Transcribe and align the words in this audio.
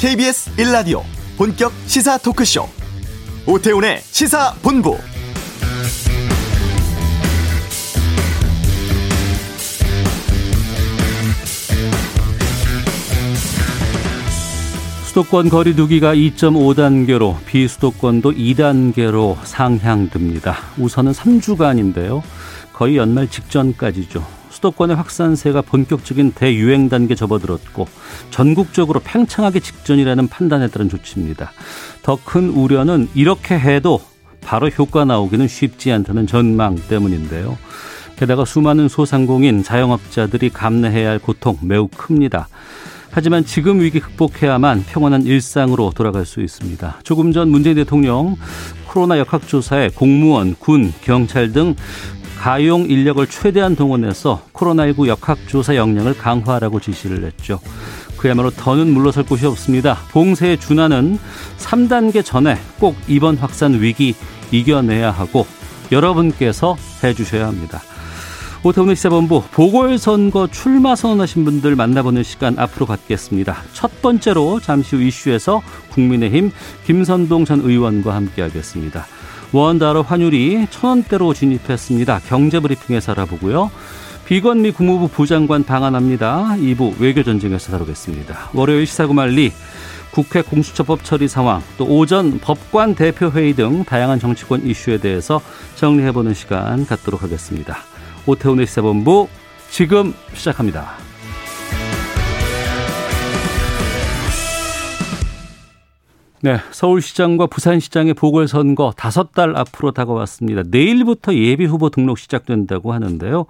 KBS 0.00 0.56
1라디오 0.56 1.02
본격 1.36 1.74
시사 1.84 2.16
토크쇼 2.16 2.66
오태훈의 3.46 4.00
시사본부 4.00 4.96
수도권 15.04 15.50
거리두기가 15.50 16.14
2.5단계로 16.14 17.36
비수도권도 17.44 18.32
2단계로 18.32 19.36
상향됩니다. 19.44 20.56
우선은 20.78 21.12
3주간인데요. 21.12 22.22
거의 22.72 22.96
연말 22.96 23.28
직전까지죠. 23.28 24.39
수도권의 24.60 24.96
확산세가 24.96 25.62
본격적인 25.62 26.32
대유행 26.32 26.88
단계 26.88 27.14
접어들었고 27.14 27.88
전국적으로 28.30 29.00
팽창하기 29.02 29.60
직전이라는 29.60 30.28
판단에 30.28 30.68
따른 30.68 30.88
조치입니다. 30.88 31.52
더 32.02 32.18
큰 32.24 32.50
우려는 32.50 33.08
이렇게 33.14 33.58
해도 33.58 34.00
바로 34.42 34.68
효과 34.68 35.04
나오기는 35.04 35.48
쉽지 35.48 35.90
않다는 35.92 36.26
전망 36.26 36.76
때문인데요. 36.76 37.58
게다가 38.16 38.44
수많은 38.44 38.88
소상공인, 38.88 39.62
자영업자들이 39.62 40.50
감내해야 40.50 41.10
할 41.10 41.18
고통 41.18 41.58
매우 41.62 41.88
큽니다. 41.88 42.48
하지만 43.10 43.44
지금 43.44 43.80
위기 43.80 43.98
극복해야만 43.98 44.84
평온한 44.88 45.22
일상으로 45.22 45.90
돌아갈 45.94 46.24
수 46.24 46.40
있습니다. 46.40 47.00
조금 47.02 47.32
전 47.32 47.48
문재인 47.48 47.76
대통령 47.76 48.36
코로나 48.86 49.18
역학조사에 49.18 49.90
공무원, 49.94 50.54
군, 50.58 50.92
경찰 51.02 51.52
등 51.52 51.74
가용 52.40 52.86
인력을 52.88 53.26
최대한 53.26 53.76
동원해서 53.76 54.40
코로나19 54.54 55.08
역학조사 55.08 55.76
역량을 55.76 56.16
강화하라고 56.16 56.80
지시를 56.80 57.22
했죠. 57.24 57.60
그야말로 58.16 58.48
더는 58.48 58.94
물러설 58.94 59.24
곳이 59.24 59.44
없습니다. 59.44 59.98
봉쇄의 60.10 60.58
준하는 60.58 61.18
3단계 61.58 62.24
전에 62.24 62.56
꼭 62.78 62.96
이번 63.08 63.36
확산 63.36 63.82
위기 63.82 64.14
이겨내야 64.52 65.10
하고 65.10 65.46
여러분께서 65.92 66.78
해주셔야 67.04 67.46
합니다. 67.46 67.82
오태훈의 68.62 68.96
시사본부 68.96 69.42
보궐선거 69.52 70.46
출마 70.46 70.96
선언하신 70.96 71.44
분들 71.44 71.76
만나보는 71.76 72.22
시간 72.22 72.58
앞으로 72.58 72.86
갖겠습니다. 72.86 73.64
첫 73.74 74.00
번째로 74.00 74.60
잠시 74.60 74.96
후 74.96 75.02
이슈에서 75.02 75.60
국민의힘 75.90 76.52
김선동 76.86 77.44
전 77.44 77.60
의원과 77.60 78.14
함께하겠습니다. 78.14 79.06
원 79.52 79.78
달러 79.78 80.02
환율이 80.02 80.68
천 80.70 80.90
원대로 80.90 81.34
진입했습니다. 81.34 82.20
경제브리핑에서 82.28 83.12
알아보고요. 83.12 83.70
비건미 84.26 84.70
국무부 84.70 85.08
부장관 85.08 85.64
방한합니다. 85.64 86.54
2부 86.56 87.00
외교전쟁에서 87.00 87.72
다루겠습니다. 87.72 88.50
월요일 88.54 88.86
시사구말리 88.86 89.52
국회 90.12 90.42
공수처법 90.42 91.02
처리 91.02 91.26
상황, 91.26 91.62
또 91.78 91.84
오전 91.84 92.38
법관 92.38 92.94
대표회의 92.94 93.54
등 93.54 93.84
다양한 93.84 94.20
정치권 94.20 94.64
이슈에 94.66 94.98
대해서 94.98 95.40
정리해보는 95.76 96.34
시간 96.34 96.86
갖도록 96.86 97.22
하겠습니다. 97.22 97.78
오태훈의 98.26 98.66
시사본부 98.66 99.28
지금 99.70 100.14
시작합니다. 100.34 101.09
네, 106.42 106.56
서울시장과 106.70 107.48
부산시장의 107.48 108.14
보궐선거 108.14 108.94
다섯 108.96 109.32
달 109.32 109.58
앞으로 109.58 109.90
다가왔습니다. 109.90 110.62
내일부터 110.70 111.34
예비 111.34 111.66
후보 111.66 111.90
등록 111.90 112.18
시작된다고 112.18 112.94
하는데요. 112.94 113.44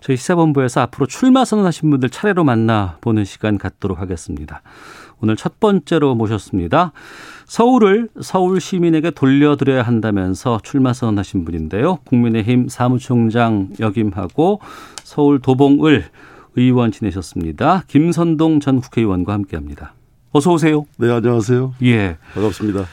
저희 0.00 0.16
시사본부에서 0.16 0.80
앞으로 0.80 1.06
출마 1.06 1.44
선언하신 1.44 1.90
분들 1.90 2.08
차례로 2.08 2.44
만나보는 2.44 3.26
시간 3.26 3.58
갖도록 3.58 4.00
하겠습니다. 4.00 4.62
오늘 5.20 5.36
첫 5.36 5.60
번째로 5.60 6.14
모셨습니다. 6.14 6.92
서울을 7.44 8.08
서울 8.22 8.58
시민에게 8.58 9.10
돌려드려야 9.10 9.82
한다면서 9.82 10.60
출마 10.62 10.94
선언하신 10.94 11.44
분인데요. 11.44 11.98
국민의힘 12.06 12.70
사무총장 12.70 13.68
역임하고 13.78 14.60
서울 15.04 15.40
도봉을 15.40 16.06
의원 16.56 16.90
지내셨습니다. 16.90 17.84
김선동 17.86 18.60
전 18.60 18.80
국회의원과 18.80 19.34
함께합니다. 19.34 19.92
어서 20.32 20.52
오세요. 20.52 20.86
네, 20.96 21.10
안녕하세요. 21.10 21.74
예. 21.82 22.16
반갑습니다. 22.34 22.86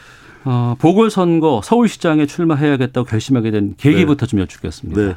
어, 0.45 0.75
보궐선거 0.79 1.61
서울시장에 1.63 2.25
출마해야겠다고 2.25 3.05
결심하게 3.05 3.51
된 3.51 3.75
계기부터 3.77 4.25
네. 4.25 4.29
좀 4.29 4.39
여쭙겠습니다. 4.39 5.01
네. 5.01 5.15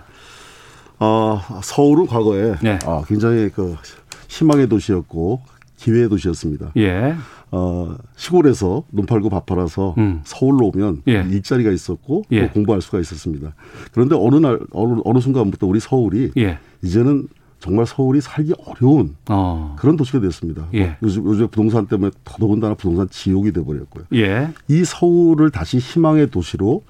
어, 0.99 1.41
서울은 1.63 2.07
과거에 2.07 2.57
네. 2.63 2.79
아, 2.85 3.03
굉장히 3.07 3.49
그 3.49 3.75
희망의 4.29 4.69
도시였고 4.69 5.41
기회의 5.79 6.11
도시였습니다. 6.11 6.73
예. 6.77 7.15
어, 7.53 7.97
시골에서 8.17 8.85
눈 8.93 9.07
팔고 9.07 9.31
밥 9.31 9.47
팔아서 9.47 9.95
음. 9.97 10.21
서울로 10.25 10.67
오면 10.75 11.03
예. 11.09 11.25
일자리가 11.27 11.71
있었고 11.71 12.25
예. 12.33 12.49
공부할 12.49 12.83
수가 12.83 13.01
있었습니다. 13.01 13.55
그런데 13.93 14.15
어느 14.15 14.37
날 14.37 14.61
어느, 14.73 15.01
어느 15.05 15.21
순간부터 15.21 15.67
우리 15.67 15.81
서울이 15.81 16.33
예. 16.37 16.59
이제는 16.83 17.29
정말 17.61 17.87
서울이 17.87 18.21
살기 18.21 18.55
어려운 18.67 19.17
어. 19.29 19.77
그런 19.79 19.97
도시가 19.97 20.21
됐습니다. 20.21 20.67
예. 20.75 20.97
요즘 21.03 21.25
요즘 21.27 21.49
부동산 21.49 21.87
때문에 21.87 22.11
더더군다나 22.25 22.75
부동산 22.75 23.09
지옥이 23.09 23.53
돼버렸고요. 23.53 24.05
예. 24.15 24.53
이 24.69 24.85
서울을 24.85 25.51
다시 25.51 25.79
희망의 25.79 26.31
도시로 26.31 26.83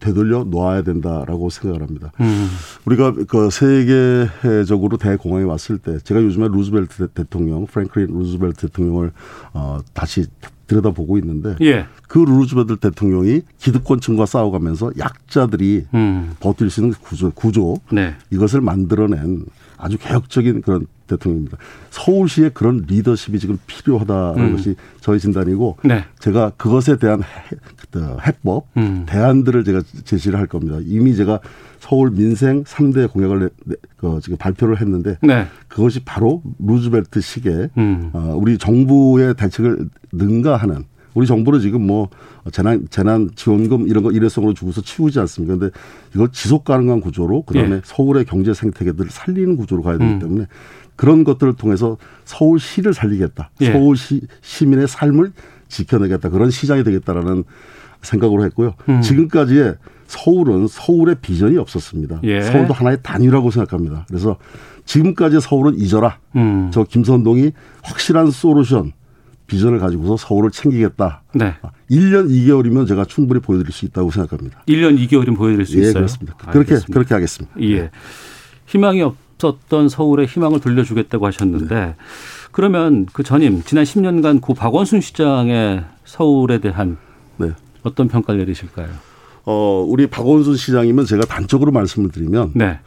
되돌려 0.00 0.44
놓아야 0.44 0.82
된다라고 0.82 1.50
생각을 1.50 1.82
합니다. 1.82 2.12
음. 2.20 2.48
우리가 2.84 3.14
그 3.26 3.50
세계적으로 3.50 4.96
대공황이 4.96 5.44
왔을 5.44 5.78
때 5.78 5.98
제가 5.98 6.22
요즘에 6.22 6.48
루즈벨트 6.48 7.08
대통령, 7.08 7.66
프랭클린 7.66 8.16
루즈벨트 8.16 8.68
대통령을 8.68 9.12
어 9.54 9.80
다시 9.94 10.26
들여다보고 10.68 11.18
있는데 11.18 11.56
예. 11.62 11.86
그 12.06 12.18
루즈벨트 12.18 12.76
대통령이 12.76 13.42
기득권층과 13.58 14.26
싸워가면서 14.26 14.92
약자들이 14.98 15.86
음. 15.94 16.32
버틸 16.38 16.70
수 16.70 16.80
있는 16.80 16.94
구조, 17.00 17.30
구조 17.32 17.76
네. 17.90 18.14
이것을 18.30 18.60
만들어낸 18.60 19.44
아주 19.76 19.98
개혁적인 19.98 20.62
그런 20.62 20.86
대통령입니다. 21.08 21.58
서울시에 21.90 22.50
그런 22.50 22.84
리더십이 22.86 23.38
지금 23.38 23.58
필요하다는 23.66 24.44
음. 24.44 24.52
것이 24.56 24.76
저희 25.00 25.18
진단이고 25.18 25.78
네. 25.84 26.04
제가 26.20 26.52
그것에 26.56 26.96
대한 26.98 27.22
해, 27.22 27.26
그 27.90 28.16
해법, 28.26 28.66
음. 28.76 29.04
대안들을 29.08 29.64
제가 29.64 29.82
제시를 30.04 30.38
할 30.38 30.46
겁니다. 30.46 30.78
이미 30.84 31.16
제가 31.16 31.40
서울 31.80 32.10
민생 32.10 32.64
3대 32.64 33.10
공약을 33.10 33.50
그 33.96 34.20
지금 34.22 34.36
발표를 34.36 34.80
했는데 34.80 35.16
네. 35.22 35.46
그것이 35.68 36.00
바로 36.04 36.42
루즈벨트 36.58 37.20
시기에 37.20 37.70
음. 37.76 38.10
어, 38.12 38.34
우리 38.36 38.58
정부의 38.58 39.34
대책을 39.34 39.88
능가하는 40.12 40.84
우리 41.14 41.26
정부는 41.26 41.60
지금 41.60 41.86
뭐 41.86 42.08
재난 42.52 42.86
재난 42.90 43.30
지원금 43.34 43.88
이런 43.88 44.02
거 44.02 44.12
일회성으로 44.12 44.54
주고서 44.54 44.80
치우지 44.80 45.18
않습니까? 45.20 45.56
근데 45.56 45.74
이걸 46.14 46.30
지속 46.30 46.64
가능한 46.64 47.00
구조로 47.00 47.42
그다음에 47.42 47.76
예. 47.76 47.80
서울의 47.84 48.24
경제 48.24 48.54
생태계들을 48.54 49.10
살리는 49.10 49.56
구조로 49.56 49.82
가야 49.82 49.98
되기 49.98 50.12
음. 50.12 50.18
때문에 50.18 50.46
그런 50.98 51.22
것들을 51.22 51.54
통해서 51.54 51.96
서울시를 52.24 52.92
살리겠다. 52.92 53.50
예. 53.60 53.72
서울시 53.72 54.20
시민의 54.42 54.88
삶을 54.88 55.30
지켜내겠다. 55.68 56.28
그런 56.28 56.50
시장이 56.50 56.82
되겠다라는 56.82 57.44
생각으로 58.02 58.44
했고요. 58.46 58.74
음. 58.88 59.00
지금까지의 59.00 59.76
서울은 60.08 60.66
서울의 60.66 61.16
비전이 61.22 61.56
없었습니다. 61.56 62.20
예. 62.24 62.40
서울도 62.42 62.74
하나의 62.74 62.98
단위라고 63.04 63.52
생각합니다. 63.52 64.06
그래서 64.08 64.38
지금까지 64.86 65.40
서울은 65.40 65.78
잊어라. 65.78 66.18
음. 66.34 66.70
저 66.72 66.82
김선동이 66.82 67.52
확실한 67.84 68.32
솔루션 68.32 68.92
비전을 69.46 69.78
가지고서 69.78 70.16
서울을 70.16 70.50
챙기겠다. 70.50 71.22
네. 71.32 71.54
1년 71.92 72.28
2개월이면 72.28 72.88
제가 72.88 73.04
충분히 73.04 73.40
보여드릴 73.40 73.70
수 73.70 73.84
있다고 73.84 74.10
생각합니다. 74.10 74.64
1년 74.66 74.98
2개월이면 74.98 75.36
보여드릴 75.36 75.64
수 75.64 75.76
예, 75.76 75.82
있어요? 75.82 75.94
그렇습니다. 75.94 76.36
그렇게, 76.50 76.76
그렇게 76.92 77.14
하겠습니다. 77.14 77.54
예. 77.60 77.90
희망이 78.66 79.00
없 79.02 79.27
었던 79.46 79.88
서울의 79.88 80.26
희망을 80.26 80.60
돌려주겠다고 80.60 81.26
하셨는데 81.26 81.74
네. 81.74 81.94
그러면 82.50 83.06
그 83.12 83.22
전임 83.22 83.62
지난 83.62 83.84
10년간 83.84 84.40
고 84.40 84.54
박원순 84.54 85.00
시장의 85.00 85.84
서울에 86.04 86.58
대한 86.58 86.96
네. 87.36 87.52
어떤 87.82 88.08
평가를 88.08 88.40
내리실까요? 88.40 88.88
어, 89.44 89.84
우리 89.86 90.06
박원순 90.06 90.56
시장이면 90.56 91.06
제가 91.06 91.24
단적으로 91.26 91.72
말씀을 91.72 92.10
드리면 92.10 92.52
네. 92.54 92.80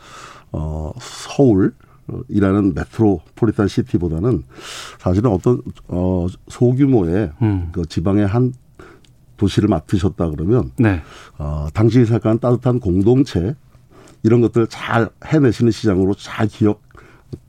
어, 0.51 0.91
서울 0.99 1.73
이라는 2.27 2.73
메트로폴리탄 2.73 3.67
시티보다는 3.67 4.43
사실은 4.99 5.31
어떤 5.31 5.61
어 5.87 6.27
소규모의 6.49 7.31
음. 7.41 7.69
그 7.71 7.85
지방의 7.85 8.27
한 8.27 8.53
도시를 9.37 9.69
맡으셨다 9.69 10.29
그러면 10.29 10.71
네. 10.77 11.01
어 11.37 11.67
당시 11.73 12.05
생각한 12.05 12.39
따뜻한 12.39 12.79
공동체 12.79 13.55
이런 14.23 14.41
것들 14.41 14.67
잘 14.67 15.09
해내시는 15.25 15.71
시장으로 15.71 16.13
잘 16.15 16.47
기억 16.47 16.81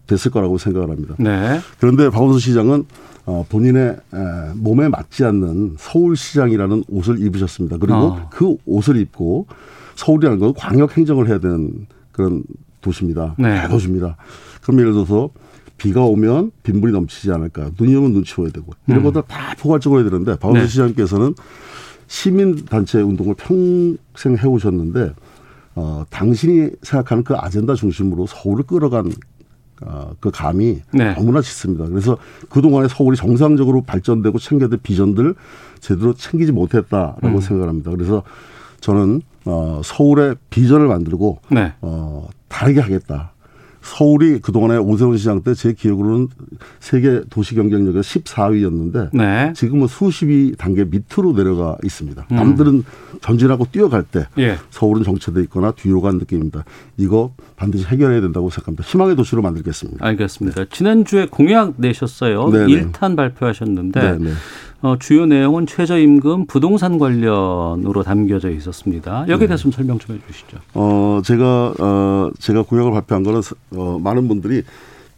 됐을 0.07 0.31
거라고 0.31 0.59
생각을 0.59 0.91
합니다. 0.91 1.15
네. 1.19 1.61
그런데 1.79 2.11
박원순 2.11 2.41
시장은 2.41 2.85
어, 3.25 3.47
본인의 3.49 3.97
에, 4.15 4.53
몸에 4.57 4.89
맞지 4.89 5.25
않는 5.25 5.77
서울시장이라는 5.79 6.85
옷을 6.89 7.21
입으셨습니다. 7.21 7.79
그리고 7.79 7.97
어. 7.97 8.29
그 8.31 8.57
옷을 8.67 8.97
입고 8.97 9.47
서울이라는 9.95 10.39
건 10.41 10.55
광역 10.55 10.97
행정을 10.97 11.29
해야 11.29 11.39
되는 11.39 11.87
그런 12.11 12.43
도시입니다. 12.81 13.37
네. 13.39 13.63
대도시입니다. 13.63 14.17
그럼 14.63 14.81
예를 14.81 14.93
들어서 14.93 15.31
비가 15.77 16.03
오면 16.03 16.51
빗물이 16.63 16.93
넘치지 16.93 17.31
않을까. 17.33 17.71
눈이 17.79 17.95
오면 17.97 18.13
눈치 18.13 18.35
보야 18.35 18.51
되고. 18.51 18.73
이런 18.87 19.01
음. 19.01 19.05
것들 19.05 19.23
다 19.29 19.55
포괄적으로 19.59 20.01
해야 20.01 20.11
되는데 20.11 20.37
박원순 20.37 20.63
네. 20.63 20.69
시장께서는 20.69 21.35
시민단체 22.09 23.01
운동을 23.01 23.35
평생 23.37 24.37
해오셨는데 24.37 25.15
어, 25.75 26.05
당신이 26.11 26.71
생각하는 26.83 27.25
그 27.25 27.35
아젠다 27.35 27.75
중심으로 27.75 28.27
서울을 28.27 28.65
끌어간 28.65 29.11
어, 29.85 30.13
그 30.21 30.31
감이 30.31 30.81
네. 30.93 31.15
너무나 31.15 31.41
짙습니다. 31.41 31.87
그래서 31.87 32.17
그동안에 32.51 32.89
서울이 32.89 33.17
정상적으로 33.17 33.83
발전되고 33.83 34.39
챙겨야 34.39 34.69
비전들 34.83 35.35
제대로 35.81 36.15
챙기지 36.15 36.53
못했다라고 36.53 37.29
음. 37.29 37.41
생각을 37.41 37.69
합니다. 37.69 37.91
그래서 37.91 38.23
저는 38.81 39.23
어, 39.45 39.81
서울의 39.83 40.37
비전을 40.51 40.87
만들고 40.87 41.41
네. 41.51 41.73
어, 41.81 42.29
다르게 42.49 42.81
하겠다. 42.81 43.33
서울이 43.83 44.41
그동안에 44.41 44.77
오세훈 44.79 45.17
시장 45.17 45.43
때 45.43 45.55
제 45.55 45.73
기억으로는 45.75 46.29
세계 46.81 47.23
도시 47.31 47.55
경쟁력에 47.55 48.01
14위였는데 48.01 49.11
네. 49.13 49.53
지금은 49.55 49.87
수십위 49.87 50.55
단계 50.57 50.85
밑으로 50.85 51.35
내려가 51.35 51.77
있습니다. 51.85 52.27
음. 52.31 52.37
남들은 52.37 52.85
전진하고 53.21 53.67
뛰어갈 53.71 54.03
때 54.03 54.27
예. 54.39 54.57
서울은 54.71 55.03
정체돼 55.05 55.41
있거나 55.43 55.73
뒤로 55.73 56.01
간 56.01 56.17
느낌입니다. 56.19 56.65
이거 56.97 57.35
반드시 57.57 57.85
해결해야 57.85 58.21
된다고 58.21 58.51
생각합니다. 58.51 58.83
희망의 58.85 59.15
도시로 59.17 59.43
만들겠습니다. 59.43 60.05
알겠습니다. 60.05 60.65
네. 60.65 60.69
지난주에 60.71 61.27
공약 61.27 61.75
내셨어요. 61.77 62.51
네네. 62.51 62.67
1탄 62.93 63.17
발표하셨는데 63.17 64.01
네네. 64.01 64.31
어, 64.83 64.97
주요 64.99 65.27
내용은 65.27 65.65
최저임금 65.65 66.47
부동산 66.47 66.99
관련으로 66.99 68.03
담겨져 68.03 68.51
있었습니다. 68.51 69.27
여기에 69.29 69.47
대해서 69.47 69.63
좀 69.63 69.71
설명 69.71 69.99
좀 70.01 70.17
해주시죠. 70.17 70.59
어, 70.75 71.21
제가 71.25 71.75
어, 71.79 72.31
제가 72.41 72.63
공약을 72.63 72.91
발표한 72.91 73.23
거는 73.23 73.41
어, 73.77 73.99
많은 74.03 74.27
분들이 74.27 74.63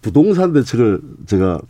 부동산 0.03 0.53
대책을 0.53 1.01
제가 1.27 1.61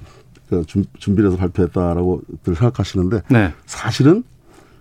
그 0.50 0.64
준비를 0.98 1.30
해서 1.30 1.38
발표했다라고 1.38 2.22
생각하시는데 2.44 3.22
네. 3.30 3.52
사실은 3.64 4.24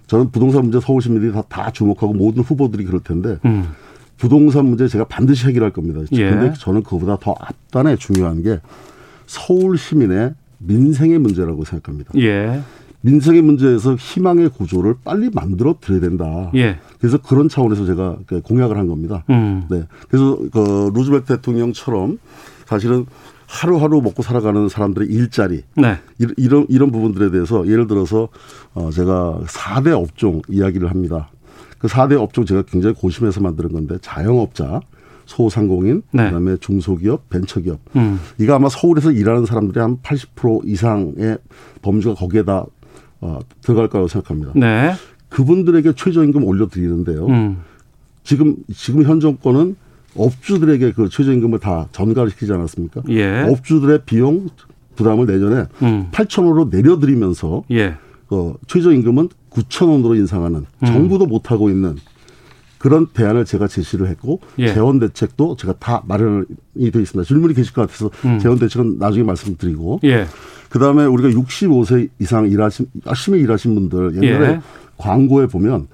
저는 0.07 0.31
부동산 0.31 0.63
문제 0.63 0.79
서울 0.79 1.01
시민들이 1.01 1.31
다, 1.31 1.43
다 1.47 1.71
주목하고 1.71 2.13
모든 2.13 2.41
후보들이 2.41 2.83
그럴 2.83 2.99
텐데 2.99 3.37
음. 3.45 3.69
부동산 4.17 4.65
문제 4.65 4.87
제가 4.87 5.05
반드시 5.05 5.47
해결할 5.47 5.71
겁니다. 5.71 6.01
그런데 6.09 6.47
예. 6.47 6.53
저는 6.57 6.83
그보다 6.83 7.17
더 7.17 7.35
앞단에 7.39 7.95
중요한 7.95 8.41
게 8.41 8.59
서울 9.27 9.77
시민의 9.77 10.33
민생의 10.57 11.19
문제라고 11.19 11.63
생각합니다. 11.63 12.11
예. 12.17 12.61
민생의 13.03 13.41
문제에서 13.41 13.95
희망의 13.95 14.49
구조를 14.49 14.95
빨리 15.03 15.29
만들어 15.31 15.75
드려야 15.79 15.99
된다. 15.99 16.49
예. 16.55 16.79
그래서 16.99 17.17
그런 17.17 17.49
차원에서 17.49 17.85
제가 17.85 18.17
그 18.25 18.41
공약을 18.41 18.77
한 18.77 18.87
겁니다. 18.87 19.23
음. 19.29 19.65
네. 19.69 19.83
그래서 20.07 20.37
그 20.51 20.91
루즈벨트 20.93 21.27
대통령처럼 21.27 22.17
사실은 22.65 23.05
하루하루 23.45 24.01
먹고 24.01 24.23
살아가는 24.23 24.69
사람들의 24.69 25.09
일자리 25.09 25.63
네. 25.75 25.97
이런 26.37 26.65
이런 26.69 26.91
부분들에 26.91 27.29
대해서 27.29 27.67
예를 27.67 27.87
들어서 27.87 28.29
어 28.73 28.89
제가 28.89 29.41
4대 29.45 29.91
업종 29.91 30.41
이야기를 30.47 30.89
합니다. 30.89 31.29
그 31.79 31.87
4대 31.87 32.19
업종 32.19 32.45
제가 32.45 32.63
굉장히 32.63 32.95
고심해서 32.95 33.41
만드는 33.41 33.73
건데 33.73 33.97
자영업자, 34.01 34.79
소상공인, 35.25 36.03
네. 36.11 36.25
그다음에 36.25 36.55
중소기업, 36.57 37.29
벤처기업. 37.29 37.79
음. 37.97 38.19
이거 38.39 38.55
아마 38.55 38.69
서울에서 38.69 39.11
일하는 39.11 39.45
사람들이 39.45 39.79
한 39.81 39.97
80% 39.97 40.61
이상의 40.65 41.37
범주가 41.81 42.15
거기에다 42.15 42.65
어, 43.23 43.39
들어갈 43.61 43.87
거라고 43.87 44.09
생각합니다. 44.09 44.51
네. 44.55 44.93
그분들에게 45.29 45.93
최저임금 45.95 46.43
올려드리는데요. 46.43 47.25
음. 47.27 47.61
지금 48.23 48.57
지금 48.75 49.03
현 49.03 49.21
정권은 49.21 49.75
업주들에게 50.15 50.91
그 50.91 51.09
최저임금을 51.09 51.59
다 51.59 51.87
전가를 51.93 52.29
시키지 52.31 52.51
않았습니까? 52.51 53.01
예. 53.09 53.45
업주들의 53.49 54.01
비용 54.05 54.49
부담을 54.95 55.25
내년에 55.25 55.65
음. 55.81 56.09
8천 56.11 56.43
원으로 56.43 56.69
내려드리면서 56.69 57.63
예. 57.71 57.95
그 58.27 58.53
최저임금은 58.67 59.29
9천 59.49 59.89
원으로 59.89 60.15
인상하는 60.15 60.65
음. 60.79 60.85
정부도 60.85 61.25
못 61.25 61.49
하고 61.49 61.69
있는 61.69 61.95
그런 62.83 63.07
대안을 63.07 63.45
제가 63.45 63.67
제시를 63.67 64.09
했고 64.09 64.41
예. 64.59 64.73
재원 64.73 64.99
대책도 64.99 65.55
제가 65.55 65.75
다 65.79 66.03
마련이 66.05 66.91
되어 66.91 67.01
있습니다. 67.01 67.25
질문이 67.25 67.53
계실 67.53 67.73
것 67.73 67.83
같아서 67.83 68.11
음. 68.25 68.39
재원 68.39 68.59
대책은 68.59 68.97
나중에 68.99 69.23
말씀드리고 69.23 70.01
예. 70.03 70.25
그다음에 70.67 71.05
우리가 71.05 71.29
65세 71.29 72.09
이상 72.19 72.45
일하신 72.45 72.87
열심히 73.07 73.39
일하신 73.39 73.73
분들 73.75 74.21
옛날에 74.21 74.47
예. 74.55 74.61
광고에 74.97 75.47
보면 75.47 75.87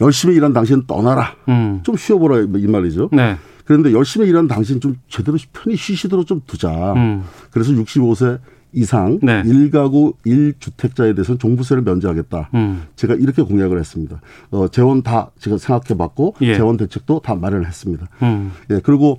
열심히 0.00 0.36
일한 0.36 0.52
당신 0.52 0.84
떠나라. 0.86 1.34
음. 1.48 1.80
좀 1.82 1.96
쉬어보라 1.96 2.42
이 2.56 2.66
말이죠. 2.68 3.08
네. 3.10 3.36
그런데 3.64 3.92
열심히 3.92 4.28
일한 4.28 4.46
당신 4.46 4.80
좀 4.80 4.94
제대로 5.08 5.36
편히 5.52 5.74
쉬시도록 5.74 6.24
좀 6.28 6.40
두자. 6.46 6.92
음. 6.92 7.24
그래서 7.50 7.72
65세 7.72 8.38
이상 8.72 9.18
네. 9.22 9.42
1가구 9.42 10.14
1주택자에 10.26 11.14
대해서는 11.14 11.38
종부세를 11.38 11.82
면제하겠다. 11.82 12.50
음. 12.54 12.82
제가 12.96 13.14
이렇게 13.14 13.42
공약을 13.42 13.78
했습니다. 13.78 14.20
어, 14.50 14.68
재원 14.68 15.02
다 15.02 15.30
제가 15.38 15.58
생각해 15.58 15.96
봤고 15.96 16.34
예. 16.42 16.54
재원 16.54 16.76
대책도 16.76 17.20
다 17.20 17.34
마련을 17.34 17.66
했습니다. 17.66 18.06
음. 18.22 18.52
예, 18.70 18.80
그리고 18.82 19.18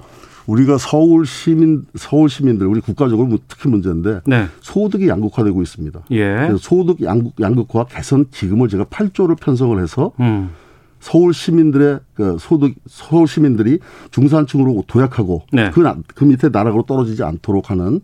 우리가 0.49 0.77
서울 0.79 1.25
시민 1.25 1.85
서울 1.95 2.29
시민들 2.29 2.65
우리 2.67 2.81
국가적으로 2.81 3.27
뭐 3.27 3.39
특히 3.47 3.69
문제인데 3.69 4.21
네. 4.25 4.47
소득이 4.61 5.07
양극화되고 5.07 5.61
있습니다. 5.61 5.99
예. 6.11 6.17
그래서 6.17 6.57
소득 6.57 7.03
양극, 7.03 7.33
양극화 7.39 7.85
개선 7.85 8.25
기금을 8.31 8.67
제가 8.67 8.85
8조를 8.85 9.39
편성을 9.39 9.81
해서 9.81 10.11
음. 10.19 10.49
서울 10.99 11.33
시민들의 11.33 11.99
그 12.13 12.37
소득 12.39 12.75
서울 12.87 13.27
시민들이 13.27 13.79
중산층으로 14.11 14.83
도약하고 14.87 15.43
네. 15.51 15.69
그, 15.71 15.83
그 16.15 16.25
밑에 16.25 16.49
나락으로 16.49 16.83
떨어지지 16.83 17.23
않도록 17.23 17.69
하는 17.69 18.01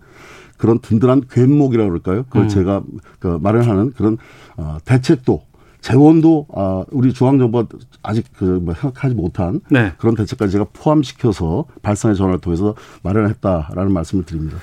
그런 0.58 0.80
든든한 0.80 1.24
괜목이라고 1.30 1.90
그럴까요? 1.90 2.24
그걸 2.24 2.44
음. 2.44 2.50
제가 2.50 2.84
그 3.20 3.40
마련하는 3.42 3.92
그런 3.92 4.18
어, 4.58 4.78
대책도 4.86 5.42
재원도 5.82 6.48
아 6.56 6.84
우리 6.90 7.14
중앙정부가 7.14 7.78
아직 8.02 8.26
그뭐 8.34 8.74
생각하지 8.74 9.14
못한 9.14 9.62
네. 9.70 9.94
그런 10.00 10.16
대책까지 10.16 10.52
제가 10.54 10.66
포함시켜서 10.74 11.66
발상의 11.84 12.16
전화를 12.16 12.40
통해서 12.40 12.74
마련했다라는 13.04 13.94
말씀을 13.94 14.26
드립니다. 14.26 14.58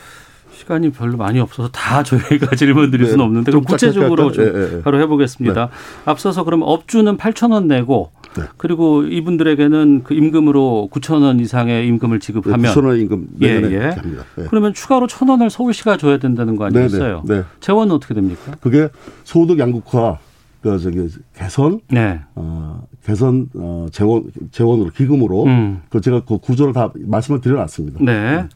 시간이 0.53 0.91
별로 0.91 1.17
많이 1.17 1.39
없어서 1.39 1.69
다 1.71 2.03
저희가 2.05 2.57
질문 2.57 2.91
드릴 2.91 3.07
수는 3.07 3.19
네. 3.19 3.25
없는데 3.25 3.53
그럼 3.53 3.65
구체적으로 3.65 4.33
좀 4.33 4.45
네, 4.45 4.53
네, 4.53 4.83
바로 4.83 5.01
해보겠습니다. 5.01 5.67
네. 5.67 5.73
앞서서 6.05 6.43
그럼 6.43 6.63
업주는 6.63 7.17
8천 7.17 7.53
원 7.53 7.69
내고 7.69 8.11
네. 8.37 8.45
그리고 8.57 9.03
이분들에게는 9.05 10.03
그 10.05 10.15
임금으로 10.15 10.89
9천 10.93 11.23
원 11.23 11.41
이상의 11.41 11.87
임금을 11.89 12.21
지급하면 12.21 12.73
9천 12.73 12.87
원 12.87 13.01
임금 13.01 13.29
예, 13.43 13.49
예. 13.49 13.79
합니다. 13.91 14.25
그러면 14.49 14.75
추가로 14.75 15.07
천 15.07 15.29
원을 15.29 15.51
서울시가 15.51 15.97
줘야 15.97 16.19
된다는 16.19 16.57
거 16.57 16.65
아니겠어요? 16.67 17.25
네. 17.27 17.43
재원은 17.61 17.95
어떻게 17.95 18.15
됩니까? 18.15 18.57
그게 18.61 18.89
소득 19.25 19.59
양극화 19.59 20.19
그 20.63 20.79
저기 20.79 21.09
개선 21.37 21.81
네. 21.91 22.21
어 22.37 22.87
개선 23.05 23.49
어 23.55 23.87
재원 23.91 24.31
재원으로 24.53 24.91
기금으로 24.91 25.45
음. 25.45 25.83
그 25.89 26.01
제가 26.01 26.25
그 26.25 26.39
구조를 26.39 26.73
다 26.73 26.93
말씀을 26.95 27.41
드려놨습니다. 27.41 27.99
네. 28.01 28.47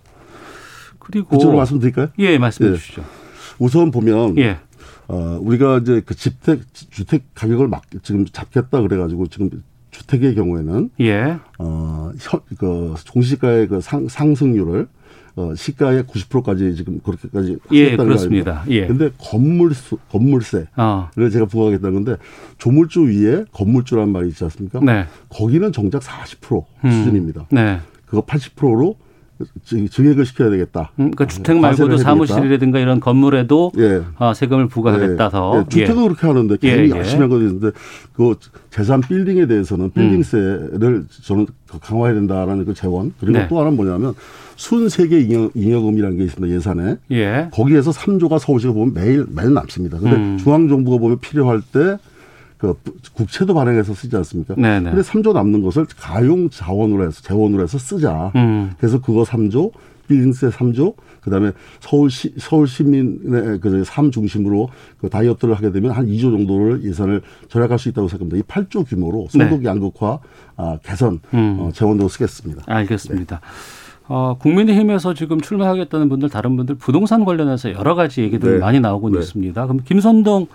그리고 1.00 1.28
구조를 1.28 1.56
말씀드릴까요? 1.56 2.08
예, 2.18 2.38
말씀해 2.38 2.70
예. 2.70 2.74
주시죠. 2.76 3.04
우선 3.58 3.90
보면 3.90 4.38
예. 4.38 4.58
어 5.08 5.38
우리가 5.40 5.78
이제 5.78 6.02
그 6.04 6.14
집택 6.14 6.60
주택 6.72 7.22
가격을 7.34 7.68
막 7.68 7.82
지금 8.02 8.26
잡겠다 8.26 8.80
그래가지고 8.82 9.28
지금 9.28 9.50
주택의 9.90 10.34
경우에는 10.34 10.90
예. 11.00 11.38
어그 11.58 12.94
종시가의 13.04 13.68
그 13.68 13.80
상, 13.80 14.08
상승률을 14.08 14.88
어, 15.36 15.54
시가의 15.54 16.04
90%까지 16.04 16.74
지금 16.76 16.98
그렇게까지 17.00 17.58
예, 17.72 17.94
그렇습니다. 17.94 18.64
예. 18.68 18.86
근데 18.86 19.10
건물 19.18 19.74
수, 19.74 19.98
건물세를 20.10 20.66
어. 20.76 21.10
제가 21.14 21.44
부과하겠다는 21.44 22.04
건데 22.04 22.16
조물주 22.56 23.02
위에 23.02 23.44
건물주란 23.52 24.10
말이 24.10 24.28
있지 24.28 24.42
않습니까? 24.44 24.80
네. 24.80 25.06
거기는 25.28 25.70
정작 25.72 26.00
40% 26.00 26.64
음. 26.84 26.90
수준입니다. 26.90 27.48
네. 27.50 27.80
그거 28.06 28.22
80%로 28.22 28.96
증액을 29.90 30.24
시켜야 30.24 30.50
되겠다. 30.50 30.92
음, 30.98 31.10
그러니까 31.10 31.26
주택 31.26 31.58
말고도 31.58 31.98
사무실이라든가 31.98 32.78
이런 32.78 33.00
건물에도 33.00 33.72
예. 33.78 34.02
아, 34.18 34.32
세금을 34.32 34.68
부과하겠다 34.68 35.28
더. 35.28 35.56
예. 35.56 35.60
예. 35.60 35.68
주택은 35.68 36.02
예. 36.02 36.08
그렇게 36.08 36.26
하는데 36.26 36.56
예. 36.62 36.90
열심히 36.90 37.20
한 37.20 37.28
거있는데 37.28 37.70
그 38.14 38.34
재산 38.70 39.00
빌딩에 39.00 39.46
대해서는 39.46 39.90
빌딩세를 39.92 40.82
음. 40.82 41.08
저는 41.22 41.46
강화해야 41.80 42.14
된다라는 42.14 42.64
그 42.64 42.74
재원 42.74 43.12
그리고 43.20 43.38
네. 43.38 43.48
또 43.48 43.58
하나는 43.58 43.76
뭐냐면 43.76 44.14
순세계 44.56 45.20
잉여, 45.20 45.50
잉여금이라는 45.54 46.16
게 46.16 46.24
있습니다 46.24 46.54
예산에. 46.54 46.96
예. 47.10 47.48
거기에서 47.52 47.90
3조가 47.90 48.38
서울시가 48.38 48.72
보면 48.72 48.94
매일 48.94 49.26
매일 49.28 49.52
남습니다. 49.52 49.98
근데 49.98 50.16
음. 50.16 50.38
중앙정부가 50.38 50.98
보면 50.98 51.18
필요할 51.18 51.60
때 51.60 51.98
그 52.58 52.74
국채도 53.14 53.54
발행해서 53.54 53.94
쓰지 53.94 54.16
않습니까? 54.16 54.54
네네. 54.54 54.80
네. 54.80 54.90
근데 54.90 55.02
3조 55.02 55.32
남는 55.32 55.62
것을 55.62 55.86
가용 55.98 56.48
자원으로 56.48 57.06
해서 57.06 57.22
재원으로 57.22 57.62
해서 57.62 57.78
쓰자. 57.78 58.32
음. 58.34 58.72
그래서 58.78 59.00
그거 59.00 59.24
3조, 59.24 59.72
빌딩세 60.08 60.48
3조, 60.48 60.94
그다음에 61.20 61.52
서울시 61.80 62.32
서울 62.38 62.68
시민의 62.68 63.58
그삶 63.60 64.12
중심으로 64.12 64.68
그 64.98 65.10
다이어트를 65.10 65.54
하게 65.54 65.72
되면 65.72 65.90
한 65.90 66.06
2조 66.06 66.30
정도를 66.30 66.84
예산을 66.84 67.20
절약할 67.48 67.78
수 67.78 67.88
있다고 67.88 68.08
생각합니다. 68.08 68.38
이 68.38 68.42
8조 68.42 68.88
규모로 68.88 69.26
소득 69.28 69.60
네. 69.60 69.64
양극화 69.64 70.20
아, 70.56 70.78
개선 70.84 71.20
음. 71.34 71.56
어, 71.58 71.70
재원으로 71.72 72.08
쓰겠습니다. 72.08 72.62
알겠습니다. 72.66 73.40
네. 73.40 73.85
어, 74.08 74.36
국민의힘에서 74.38 75.14
지금 75.14 75.40
출마하겠다는 75.40 76.08
분들 76.08 76.28
다른 76.28 76.56
분들 76.56 76.76
부동산 76.76 77.24
관련해서 77.24 77.72
여러 77.72 77.94
가지 77.94 78.22
얘기들 78.22 78.54
네. 78.54 78.58
많이 78.58 78.80
나오고 78.80 79.10
네. 79.10 79.18
있습니다. 79.18 79.66
그럼 79.66 79.80
김선동 79.84 80.46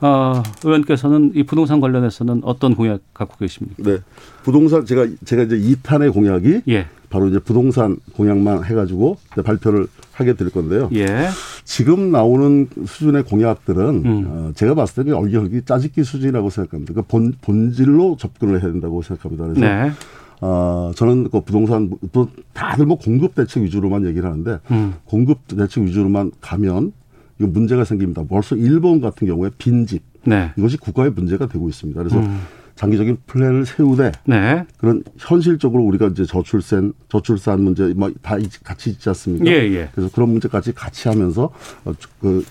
어, 0.00 0.42
의원께서는 0.64 1.32
이 1.34 1.42
부동산 1.42 1.80
관련해서는 1.80 2.42
어떤 2.44 2.74
공약 2.74 3.00
갖고 3.12 3.36
계십니까? 3.38 3.82
네, 3.82 3.98
부동산 4.44 4.84
제가 4.84 5.06
제가 5.24 5.42
이제 5.44 5.58
2탄의 5.58 6.12
공약이 6.12 6.62
예. 6.68 6.86
바로 7.10 7.26
이제 7.28 7.38
부동산 7.38 7.96
공약만 8.14 8.64
해가지고 8.64 9.16
발표를 9.44 9.86
하게 10.12 10.34
될 10.34 10.50
건데요. 10.50 10.90
예. 10.94 11.28
지금 11.64 12.12
나오는 12.12 12.68
수준의 12.86 13.24
공약들은 13.24 13.84
음. 14.04 14.24
어, 14.28 14.52
제가 14.54 14.74
봤을 14.74 15.04
때는 15.04 15.18
얼기얼기 15.18 15.62
짜집기 15.64 16.04
수준이라고 16.04 16.50
생각합니다. 16.50 16.94
그 16.94 17.02
본, 17.02 17.34
본질로 17.40 18.16
접근을 18.18 18.62
해야 18.62 18.70
된다고 18.70 19.02
생각합니다. 19.02 19.44
그래서 19.44 19.60
네. 19.60 19.92
어, 20.40 20.92
저는 20.94 21.30
그 21.30 21.40
부동산 21.40 21.90
또 22.12 22.28
다들 22.52 22.86
뭐 22.86 22.98
공급 22.98 23.34
대책 23.34 23.62
위주로만 23.64 24.06
얘기를 24.06 24.28
하는데 24.28 24.60
음. 24.70 24.94
공급 25.04 25.46
대책 25.48 25.84
위주로만 25.84 26.32
가면 26.40 26.92
이거 27.38 27.48
문제가 27.48 27.84
생깁니다. 27.84 28.24
벌써 28.28 28.56
일본 28.56 29.00
같은 29.00 29.26
경우에 29.26 29.50
빈집 29.58 30.02
네. 30.24 30.52
이것이 30.56 30.76
국가의 30.76 31.10
문제가 31.10 31.46
되고 31.46 31.68
있습니다. 31.68 31.98
그래서 31.98 32.18
음. 32.18 32.40
장기적인 32.74 33.18
플랜을 33.26 33.66
세우되 33.66 34.12
네. 34.26 34.64
그런 34.78 35.02
현실적으로 35.16 35.82
우리가 35.82 36.06
이제 36.08 36.24
저출산 36.24 36.92
저출산 37.08 37.60
문제 37.62 37.92
뭐다 37.94 38.36
같이 38.62 38.90
있지 38.90 39.08
않습니까? 39.08 39.46
예, 39.46 39.54
예. 39.72 39.88
그래서 39.92 40.10
그런 40.14 40.30
문제까지 40.30 40.72
같이 40.74 41.08
하면서 41.08 41.50
어, 41.84 41.92
그 42.20 42.44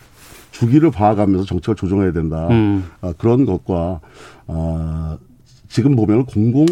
주기를 0.52 0.92
봐가면서 0.92 1.46
정책을 1.46 1.76
조정해야 1.76 2.12
된다. 2.12 2.48
음. 2.50 2.84
어, 3.00 3.14
그런 3.18 3.46
것과 3.46 4.02
어, 4.48 5.18
지금 5.70 5.96
보면 5.96 6.26
공공 6.26 6.66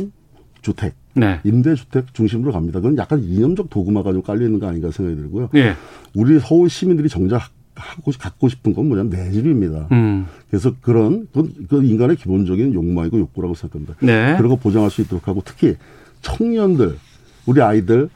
주택 0.62 0.96
네. 1.16 1.40
임대주택 1.44 2.14
중심으로 2.14 2.52
갑니다. 2.52 2.80
그건 2.80 2.98
약간 2.98 3.24
이념적 3.24 3.70
도구마가 3.70 4.12
좀 4.12 4.22
깔려 4.22 4.46
있는 4.46 4.60
거 4.60 4.68
아닌가 4.68 4.92
생각이 4.92 5.20
들고요. 5.20 5.50
예. 5.56 5.76
우리 6.14 6.40
서울 6.40 6.70
시민들이 6.70 7.10
정작 7.10 7.50
하고 7.76 8.12
갖고 8.18 8.48
싶은 8.48 8.74
건 8.74 8.88
뭐냐면 8.88 9.12
내 9.12 9.32
집입니다. 9.32 9.88
음. 9.92 10.28
그래서 10.50 10.74
그런 10.82 11.28
그, 11.34 11.52
그 11.70 11.84
인간의 11.84 12.16
기본적인 12.16 12.74
욕망이고 12.74 13.20
욕구라고 13.20 13.54
생각합니다. 13.54 13.96
네. 14.00 14.36
그런 14.38 14.50
거 14.50 14.56
보장할 14.56 14.90
수 14.90 15.02
있도록 15.02 15.28
하고 15.28 15.42
특히 15.44 15.76
청년들 16.22 16.98
우리 17.46 17.62
아이들 17.62 18.10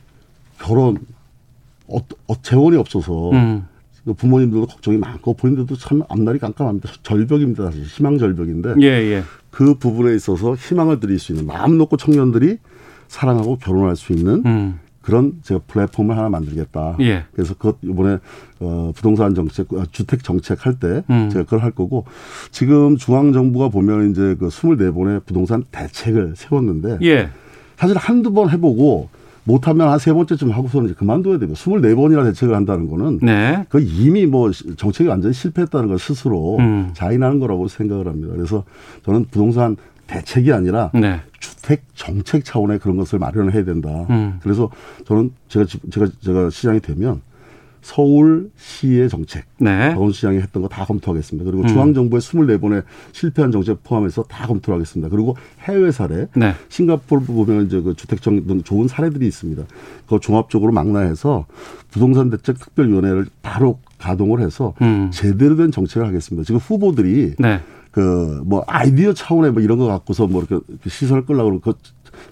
결혼 0.60 0.98
어, 1.88 1.98
어 2.27 2.41
재원이 2.41 2.77
없어서 2.77 3.32
음. 3.32 3.65
그 4.06 4.13
부모님들도 4.13 4.68
걱정이 4.68 4.98
많고 4.98 5.34
본인들도 5.34 5.75
참 5.75 6.03
앞날이 6.08 6.39
깜깜합니다. 6.39 6.89
절벽입니다. 7.03 7.65
사실 7.65 7.84
희망 7.84 8.18
절벽인데 8.18 8.75
예, 8.82 8.88
예. 8.88 9.24
그 9.51 9.75
부분에 9.75 10.15
있어서 10.15 10.56
희망을 10.56 11.00
드릴 11.00 11.20
수 11.20 11.34
있는 11.34 11.46
마음 11.46 11.77
놓고 11.77 11.98
청년들이 11.98 12.58
사랑하고 13.10 13.58
결혼할 13.58 13.98
수 13.98 14.13
있는 14.13 14.44
음. 14.46 14.80
그런 15.01 15.34
제가 15.42 15.62
플랫폼을 15.68 16.16
하나 16.18 16.30
만들겠다. 16.30 16.96
예. 17.01 17.24
그래서 17.34 17.56
그것 17.56 17.78
이번에 17.82 18.20
어 18.60 18.92
부동산 18.96 19.34
정책, 19.34 19.74
어, 19.74 19.84
주택 19.92 20.24
정책 20.24 20.66
할때 20.66 21.04
음. 21.10 21.30
제가 21.32 21.44
그걸 21.46 21.60
할 21.63 21.72
거고 21.72 22.06
지금 22.51 22.96
중앙 22.98 23.34
정부가 23.34 23.70
보면 23.70 24.12
이제 24.12 24.36
그 24.39 24.50
24번의 24.50 25.25
부동산 25.25 25.63
대책을 25.72 26.34
세웠는데 26.36 27.00
예. 27.01 27.30
사실 27.78 27.98
한두 27.98 28.32
번 28.34 28.50
해보고 28.51 29.10
못하면 29.46 29.89
한 29.89 29.98
세 29.98 30.13
번째쯤 30.13 30.51
하고서는 30.51 30.88
이제 30.89 30.96
그만둬야 30.96 31.39
되고 31.39 31.54
24번이나 31.54 32.24
대책을 32.25 32.54
한다는 32.54 32.88
거는 32.88 33.20
네. 33.24 33.66
그 33.70 33.80
이미 33.82 34.28
뭐 34.28 34.51
정책이 34.51 35.10
완전히 35.10 35.34
실패했다는 35.34 35.88
걸 35.88 35.98
스스로 35.98 36.58
음. 36.60 36.92
자인하는 36.94 37.39
거라고 37.39 37.68
생각을 37.68 38.06
합니다. 38.08 38.34
그래서 38.36 38.63
저는 39.06 39.25
부동산 39.32 39.75
대책이 40.10 40.51
아니라 40.51 40.89
네. 40.94 41.22
주택 41.39 41.84
정책 41.94 42.44
차원의 42.44 42.80
그런 42.80 42.98
것을 42.98 43.20
마련을 43.20 43.54
해야 43.54 43.63
된다. 43.63 43.89
음. 44.10 44.39
그래서 44.42 44.70
저는 45.06 45.32
제가 45.48 45.66
제가 45.92 46.08
제가 46.20 46.50
시장이 46.50 46.80
되면 46.80 47.22
서울시의 47.82 49.08
정책, 49.10 49.46
네. 49.58 49.89
강원시장이 49.94 50.38
했던 50.39 50.62
거 50.62 50.68
다 50.68 50.84
검토하겠습니다. 50.86 51.50
그리고 51.50 51.63
음. 51.63 51.68
중앙정부의 51.68 52.22
24번의 52.22 52.84
실패한 53.13 53.51
정책 53.51 53.84
포함해서 53.84 54.24
다 54.24 54.48
검토를 54.48 54.75
하겠습니다. 54.80 55.10
그리고 55.10 55.38
해외 55.62 55.89
사례, 55.92 56.28
네. 56.36 56.54
싱가포르 56.68 57.22
보면 57.25 57.68
이제 57.68 57.80
그 57.82 57.96
주택정 57.96 58.46
등 58.48 58.63
좋은 58.63 58.88
사례들이 58.89 59.25
있습니다. 59.28 59.63
그거 60.06 60.20
종합적으로 60.20 60.72
망라해서 60.74 61.46
부동산 61.89 62.30
대책 62.30 62.60
특별위원회를 62.60 63.28
바로 63.42 63.80
가동을 63.98 64.42
해서 64.42 64.74
음. 64.82 65.10
제대로 65.12 65.56
된 65.56 65.72
정책을 65.72 66.06
하겠습니다. 66.08 66.46
지금 66.46 66.60
후보들이 66.60 67.36
네. 67.39 67.62
그 67.91 68.39
뭐 68.46 68.63
아이디어 68.67 69.13
차원의 69.13 69.51
뭐 69.51 69.62
이런 69.62 69.77
거 69.77 69.86
갖고서 69.86 70.27
뭐 70.27 70.43
이렇게 70.43 70.65
시선을 70.89 71.25
끌려고 71.25 71.60
그 71.60 71.74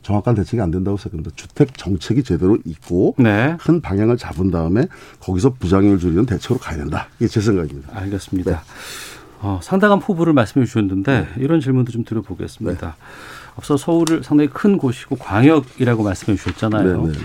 정확한 0.02 0.36
대책이 0.36 0.62
안 0.62 0.72
된다고 0.72 0.98
생각합니다. 0.98 1.32
주택 1.36 1.78
정책이 1.78 2.24
제대로 2.24 2.58
있고 2.66 3.16
네. 3.18 3.56
큰 3.60 3.82
방향을 3.82 4.18
잡은 4.18 4.52
다음에 4.52 4.88
거기서 5.20 5.54
부작용을 5.54 6.00
줄이는 6.00 6.26
대책으로 6.26 6.60
가야 6.60 6.78
된다. 6.78 7.08
이게 7.18 7.28
제 7.28 7.40
생각입니다. 7.40 7.90
알겠습니다. 7.98 8.52
네. 8.52 8.58
어, 9.42 9.60
상당한 9.62 10.00
포부를 10.00 10.34
말씀해 10.34 10.66
주셨는데 10.66 11.20
네. 11.22 11.28
이런 11.44 11.62
질문도 11.62 11.92
좀 11.92 12.04
드려보겠습니다. 12.04 12.88
네. 12.88 12.94
앞서 13.56 13.78
서울을 13.78 14.24
상당히 14.24 14.50
큰 14.50 14.78
곳이고 14.78 15.16
광역이라고 15.18 16.04
말씀해 16.04 16.38
주셨잖아요. 16.38 17.02
네, 17.04 17.12
네, 17.12 17.18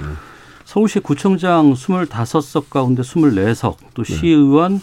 서울시 0.64 1.00
구청장 1.00 1.72
25석 1.72 2.70
가운데 2.70 3.02
24석, 3.02 3.76
또 3.94 4.04
시의원 4.04 4.80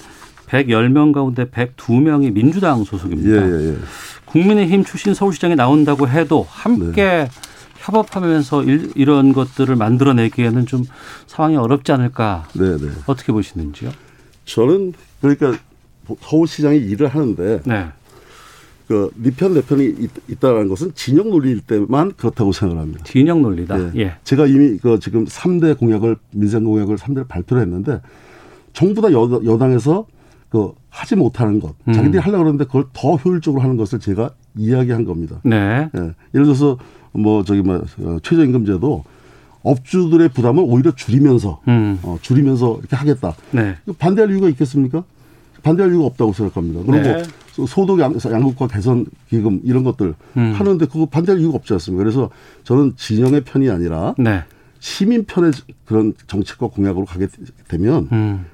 110명 0.50 1.13
가운데 1.13 1.46
102명이 1.46 2.34
민주당 2.34 2.84
소속입니다. 2.84 3.29
예, 3.29 3.51
예, 3.51 3.70
예. 3.72 3.77
국민의힘 4.25 4.84
출신 4.84 5.13
서울시장이 5.13 5.56
나온다고 5.56 6.08
해도 6.08 6.46
함께 6.50 7.03
네. 7.03 7.29
협업하면서 7.77 8.63
일, 8.63 8.91
런 9.08 9.34
것들을 9.34 9.75
만들어내기에는 9.75 10.65
좀 10.65 10.84
상황이 11.27 11.56
어렵지 11.56 11.91
않을까. 11.91 12.48
네, 12.53 12.77
네. 12.77 12.89
어떻게 13.06 13.32
보시는지요? 13.32 13.91
저는 14.46 14.94
그러니까 15.22 15.53
서울시장이 16.22 16.77
일을 16.77 17.08
하는데 17.08 17.62
네. 17.65 17.88
그 18.88 19.12
니편 19.22 19.53
네 19.53 19.62
내편이 19.62 20.10
있, 20.27 20.39
다는 20.39 20.68
것은 20.68 20.94
진영 20.96 21.29
논리일 21.29 21.62
때만 21.62 22.13
그렇다고 22.18 22.51
생각을 22.51 22.82
합니다. 22.82 23.03
진영 23.03 23.41
논리다. 23.44 23.77
네. 23.77 23.91
예. 23.98 24.15
제가 24.24 24.48
이미 24.48 24.77
그 24.79 25.00
지금 25.00 25.25
3대 25.25 25.77
공약을 25.77 26.18
민생 26.32 26.63
공약을 26.63 26.98
3대를 26.98 27.27
발표를 27.27 27.62
했는데 27.63 28.01
전부 28.74 29.01
다 29.01 29.12
여, 29.12 29.41
여당에서 29.46 30.08
그 30.50 30.74
하지 30.89 31.15
못하는 31.15 31.60
것, 31.60 31.75
음. 31.88 31.94
자기들이 31.94 32.20
하려고 32.20 32.44
그러는데 32.44 32.65
그걸 32.65 32.86
더 32.94 33.15
효율적으로 33.15 33.62
하는 33.62 33.77
것을 33.77 34.00
제가 34.00 34.32
이야기한 34.58 35.06
겁니다. 35.06 35.39
네. 35.44 35.89
예. 35.96 36.00
예를 36.34 36.46
들어서 36.46 36.77
뭐 37.12 37.44
저기 37.44 37.62
뭐 37.62 37.84
어, 38.00 38.18
최저임금제도 38.24 39.03
업주들의 39.62 40.29
부담을 40.29 40.63
오히려 40.65 40.91
줄이면서 40.96 41.62
음. 41.68 42.00
어, 42.01 42.18
줄이면서 42.22 42.77
이렇게 42.79 42.96
하겠다. 42.96 43.36
네. 43.51 43.75
반대할 44.00 44.32
이유가 44.32 44.50
있겠습니까? 44.50 45.03
반대할 45.62 45.91
이유가 45.91 46.06
없다고 46.06 46.34
생각합니다. 46.34 46.82
그리고 46.86 47.03
네. 47.03 47.24
소득 47.68 48.00
양, 48.00 48.15
양극화 48.25 48.68
개선 48.68 49.06
기금 49.29 49.60
이런 49.63 49.84
것들 49.84 50.15
음. 50.38 50.53
하는데 50.56 50.86
그거 50.86 51.06
반대할 51.06 51.41
이유가 51.41 51.58
없지 51.58 51.74
않습니까? 51.74 52.03
그래서 52.03 52.29
저는 52.63 52.94
진영의 52.96 53.41
편이 53.41 53.70
아니라 53.70 54.15
네. 54.18 54.44
시민 54.79 55.25
편의 55.25 55.51
그런 55.86 56.13
정책과 56.27 56.68
공약으로 56.68 57.06
가게 57.06 57.27
되면 57.68 58.08
음. 58.12 58.46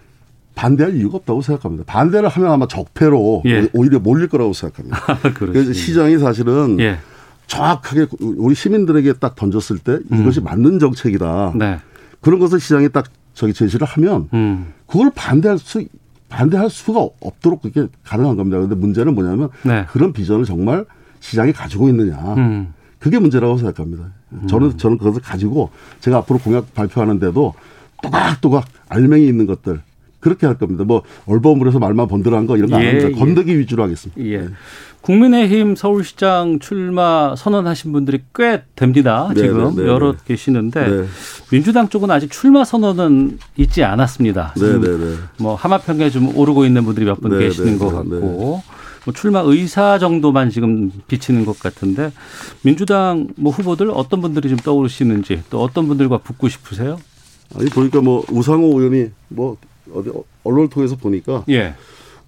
반대할 0.56 0.96
이유가 0.96 1.18
없다고 1.18 1.42
생각합니다. 1.42 1.84
반대를 1.86 2.30
하면 2.30 2.52
아마 2.52 2.68
적폐로 2.68 3.44
예. 3.46 3.70
오히려 3.74 4.00
몰릴 4.00 4.28
거라고 4.28 4.54
생각합니다. 4.54 5.20
그래서 5.36 5.74
시장이 5.74 6.18
사실은 6.18 6.80
예. 6.80 6.98
정확하게 7.48 8.08
우리 8.20 8.56
시민들에게 8.56 9.14
딱 9.14 9.36
던졌을 9.36 9.78
때 9.78 10.00
이것이 10.12 10.40
음. 10.40 10.46
맞는 10.46 10.80
정책이다. 10.80 11.54
네. 11.56 11.80
그런 12.22 12.40
것을 12.40 12.60
시장이 12.60 12.90
딱 12.90 13.06
저기 13.34 13.54
제시를 13.54 13.86
하면 13.86 14.30
음. 14.34 14.74
그걸 14.88 15.12
반대할 15.14 15.60
수 15.60 15.86
반대할 16.30 16.70
수가 16.70 17.08
없도록 17.20 17.62
그렇게 17.62 17.88
가능한 18.04 18.36
겁니다. 18.36 18.58
그런데 18.58 18.76
문제는 18.76 19.14
뭐냐면 19.14 19.50
네. 19.64 19.86
그런 19.92 20.12
비전을 20.12 20.46
정말 20.46 20.86
시장이 21.20 21.54
가지고 21.54 21.90
있느냐. 21.90 22.18
음. 22.36 22.74
그게 22.98 23.20
문제라고 23.20 23.58
생각합니다. 23.58 24.06
저는 24.48 24.68
음. 24.70 24.78
저는 24.78 24.98
그것을 24.98 25.22
가지고 25.22 25.70
제가 26.00 26.18
앞으로 26.18 26.40
공약 26.40 26.74
발표하는데도 26.74 27.54
또각또각 28.02 28.66
알맹이 28.90 29.28
있는 29.28 29.46
것들 29.46 29.82
그렇게 30.26 30.48
할 30.48 30.58
겁니다. 30.58 30.84
뭐 30.84 31.04
얼버무려서 31.28 31.78
말만 31.78 32.08
번들어한 32.08 32.48
거 32.48 32.58
이런 32.58 32.72
거안 32.72 32.82
예, 32.82 32.88
합니다. 32.88 33.10
예. 33.10 33.12
건더기 33.12 33.60
위주로 33.60 33.84
하겠습니다. 33.84 34.20
예. 34.24 34.38
네. 34.40 34.48
국민의힘 35.02 35.76
서울시장 35.76 36.58
출마 36.58 37.36
선언하신 37.36 37.92
분들이 37.92 38.24
꽤 38.34 38.64
됩니다. 38.76 39.30
네, 39.36 39.42
지금 39.42 39.76
네, 39.76 39.84
네, 39.84 39.88
여러 39.88 40.16
계시는데 40.16 40.88
네. 40.90 41.06
민주당 41.52 41.90
쪽은 41.90 42.10
아직 42.10 42.32
출마 42.32 42.64
선언은 42.64 43.38
있지 43.58 43.84
않았습니다. 43.84 44.54
지금 44.58 45.20
뭐 45.38 45.54
하마평에 45.54 46.10
좀 46.10 46.36
오르고 46.36 46.66
있는 46.66 46.84
분들이 46.86 47.06
몇 47.06 47.20
분 47.22 47.38
계시는 47.38 47.78
것 47.78 47.94
같고 47.94 48.64
뭐 49.06 49.14
출마 49.14 49.42
의사 49.46 50.00
정도만 50.00 50.50
지금 50.50 50.92
비치는 51.08 51.46
것 51.46 51.60
같은데 51.60 52.12
민주당 52.64 53.28
뭐 53.36 53.52
후보들 53.52 53.92
어떤 53.92 54.22
분들이 54.22 54.50
좀 54.50 54.58
떠오르시는지 54.58 55.44
또 55.52 55.62
어떤 55.62 55.88
분들과 55.88 56.18
붙고 56.18 56.50
싶으세요? 56.50 56.98
아니 57.56 57.70
보니까 57.70 58.02
뭐 58.02 58.26
우상호 58.32 58.80
의원이 58.80 59.12
뭐 59.28 59.58
어디 59.94 60.12
언론을 60.44 60.70
통해서 60.70 60.96
보니까 60.96 61.44
예. 61.50 61.76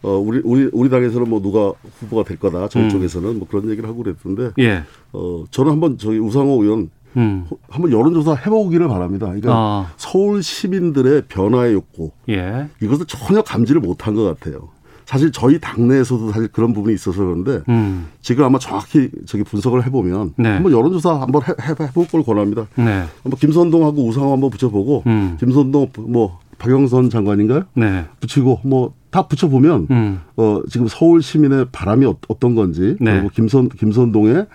어 0.04 0.12
우리 0.18 0.42
우리 0.44 0.70
우리 0.74 0.90
당에서는 0.90 1.28
뭐 1.30 1.42
누가 1.42 1.74
후보가 2.00 2.24
될 2.24 2.38
거다 2.38 2.68
저희 2.70 2.84
음. 2.84 2.90
쪽에서는 2.90 3.40
뭐 3.40 3.48
그런 3.48 3.70
얘기를 3.70 3.90
하고 3.90 4.04
그랬던데 4.04 4.52
예. 4.60 4.84
어 5.14 5.46
저는 5.50 5.72
한번 5.72 5.98
저기 5.98 6.20
우상호 6.20 6.64
의원 6.64 6.90
음. 7.16 7.48
한번 7.70 7.92
여론조사 7.92 8.36
해보기를 8.36 8.88
바랍니다. 8.88 9.26
그러니까 9.26 9.52
아. 9.54 9.92
서울 9.98 10.44
시민들의 10.44 11.24
변화의 11.28 11.74
욕구 11.74 12.12
예. 12.30 12.68
이것을 12.82 13.06
전혀 13.08 13.42
감지를 13.42 13.82
못한 13.82 14.14
것 14.14 14.24
같아요. 14.24 14.70
사실 15.08 15.32
저희 15.32 15.58
당내에서도 15.60 16.32
사실 16.34 16.50
그런 16.50 16.74
부분이 16.74 16.94
있어서 16.94 17.24
그런데 17.24 17.62
음. 17.70 18.08
지금 18.22 18.44
아마 18.44 18.60
정확히 18.60 19.10
저기 19.26 19.42
분석을 19.44 19.86
해보면 19.86 20.34
네. 20.36 20.50
한번 20.50 20.74
여론조사 20.74 21.22
한번 21.22 21.44
해, 21.44 21.54
해, 21.62 21.76
해볼 21.80 22.08
걸 22.08 22.24
권합니다. 22.24 22.68
네. 22.76 23.06
한번 23.24 23.40
김선동하고 23.40 24.06
우상호 24.06 24.34
한번 24.34 24.50
붙여보고 24.50 25.04
음. 25.08 25.38
김선동 25.40 25.92
뭐 26.10 26.40
박영선 26.58 27.10
장관인가요? 27.10 27.64
네. 27.76 28.06
붙이고 28.20 28.62
뭐 28.64 28.98
다 29.10 29.28
붙여 29.28 29.48
보면 29.48 29.88
음. 29.90 30.22
어 30.36 30.62
지금 30.70 30.88
서울 30.88 31.22
시민의 31.22 31.68
바람이 31.72 32.06
어, 32.06 32.18
떤 32.40 32.56
건지 32.56 32.98
네. 33.00 33.14
그리고 33.14 33.30
김선 33.30 33.70
김선동의 33.70 34.46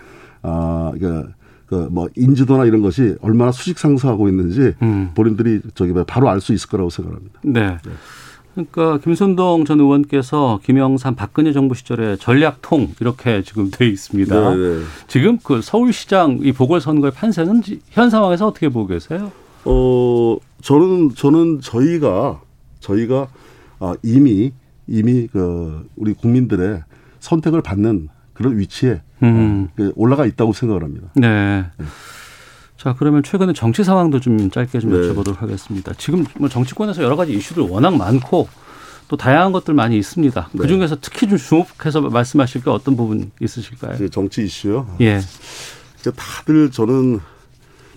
아 0.43 0.91
그러니까 0.97 1.33
그뭐 1.65 2.07
인지도나 2.15 2.65
이런 2.65 2.81
것이 2.81 3.15
얼마나 3.21 3.51
수직 3.51 3.79
상승하고 3.79 4.29
있는지 4.29 4.73
음. 4.81 5.11
본인들이 5.15 5.61
저기 5.73 5.93
바로 6.05 6.29
알 6.29 6.39
수 6.39 6.53
있을 6.53 6.69
거라고 6.69 6.89
생각합니다. 6.89 7.39
네. 7.43 7.77
네. 7.83 7.91
그러니까 8.53 8.99
김선동 8.99 9.65
전 9.65 9.79
의원께서 9.79 10.59
김영삼 10.63 11.15
박근혜 11.15 11.51
정부 11.51 11.73
시절에 11.73 12.17
전략통 12.17 12.93
이렇게 13.01 13.41
지금 13.41 13.71
돼 13.71 13.87
있습니다. 13.87 14.49
네네. 14.51 14.55
네. 14.55 14.83
지금 15.07 15.39
그 15.43 15.61
서울시장 15.63 16.39
이 16.43 16.51
보궐선거의 16.51 17.11
판세는 17.13 17.63
현 17.89 18.11
상황에서 18.11 18.47
어떻게 18.47 18.69
보고 18.69 18.85
계세요? 18.85 19.31
어 19.65 20.37
저는 20.61 21.15
저는 21.15 21.61
저희가 21.61 22.41
저희가 22.79 23.27
아, 23.79 23.95
이미 24.03 24.51
이미 24.87 25.27
그 25.27 25.87
우리 25.95 26.13
국민들의 26.13 26.83
선택을 27.19 27.61
받는 27.61 28.09
그런 28.33 28.57
위치에 28.57 29.01
음. 29.21 29.69
그 29.75 29.91
올라가 29.95 30.25
있다고 30.25 30.53
생각을 30.53 30.83
합니다. 30.83 31.09
네. 31.15 31.65
네. 31.77 31.85
자, 32.77 32.95
그러면 32.97 33.23
최근에 33.23 33.53
정치 33.53 33.83
상황도 33.83 34.19
좀 34.19 34.49
짧게 34.49 34.79
좀 34.79 34.91
네. 34.91 34.97
여쭤보도록 34.97 35.37
하겠습니다. 35.37 35.93
지금 35.97 36.25
뭐 36.37 36.49
정치권에서 36.49 37.01
여러 37.03 37.15
가지 37.15 37.33
이슈들 37.33 37.63
워낙 37.63 37.95
많고 37.95 38.49
또 39.07 39.15
다양한 39.15 39.53
것들 39.53 39.73
많이 39.73 39.97
있습니다. 39.97 40.49
네. 40.51 40.57
그 40.57 40.67
중에서 40.67 40.97
특히 40.99 41.29
좀 41.29 41.37
주목해서 41.37 42.01
말씀하실 42.01 42.63
게 42.63 42.69
어떤 42.69 42.97
부분 42.97 43.31
있으실까요? 43.39 44.09
정치 44.09 44.43
이슈요? 44.43 44.87
예. 44.99 45.21
다들 46.15 46.71
저는 46.71 47.21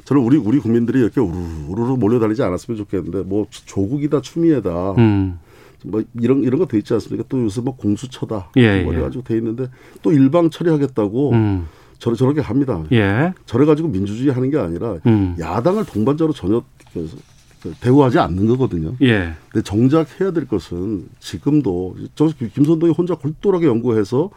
저는 0.06 0.22
우리 0.22 0.36
우리 0.36 0.60
국민들이 0.60 1.00
이렇게 1.00 1.20
우르르 1.20 1.96
몰려다니지 1.96 2.42
않았으면 2.42 2.78
좋겠는데 2.78 3.22
뭐 3.22 3.46
조국이다 3.50 4.20
추미애다. 4.22 4.92
음. 4.92 5.38
뭐 5.84 6.02
이런 6.20 6.42
이런 6.44 6.58
거 6.60 6.66
돼 6.66 6.78
있지 6.78 6.94
않습니까? 6.94 7.24
또 7.28 7.42
요새 7.42 7.60
뭐 7.60 7.76
공수처다. 7.76 8.50
예, 8.56 8.82
뭐 8.82 8.94
예. 8.94 9.00
가지고 9.00 9.24
돼 9.24 9.36
있는데 9.36 9.68
또 10.02 10.12
일방 10.12 10.48
처리하겠다고 10.48 11.32
음. 11.32 11.66
저러 11.98 12.14
저렇게 12.14 12.40
합니다. 12.40 12.82
예. 12.92 13.34
저래 13.46 13.66
가지고 13.66 13.88
민주주의 13.88 14.32
하는 14.32 14.48
게 14.50 14.58
아니라 14.58 14.96
음. 15.06 15.34
야당을 15.40 15.84
동반자로 15.84 16.32
전혀 16.32 16.62
그, 16.92 17.10
그 17.62 17.74
대우하지 17.80 18.20
않는 18.20 18.46
거거든요. 18.46 18.94
예. 19.02 19.34
근데 19.50 19.64
정작 19.64 20.20
해야 20.20 20.30
될 20.30 20.46
것은 20.46 21.08
지금도 21.18 21.96
저 22.14 22.28
김선동이 22.54 22.92
혼자 22.92 23.16
골똘하게 23.16 23.66
연구해서 23.66 24.30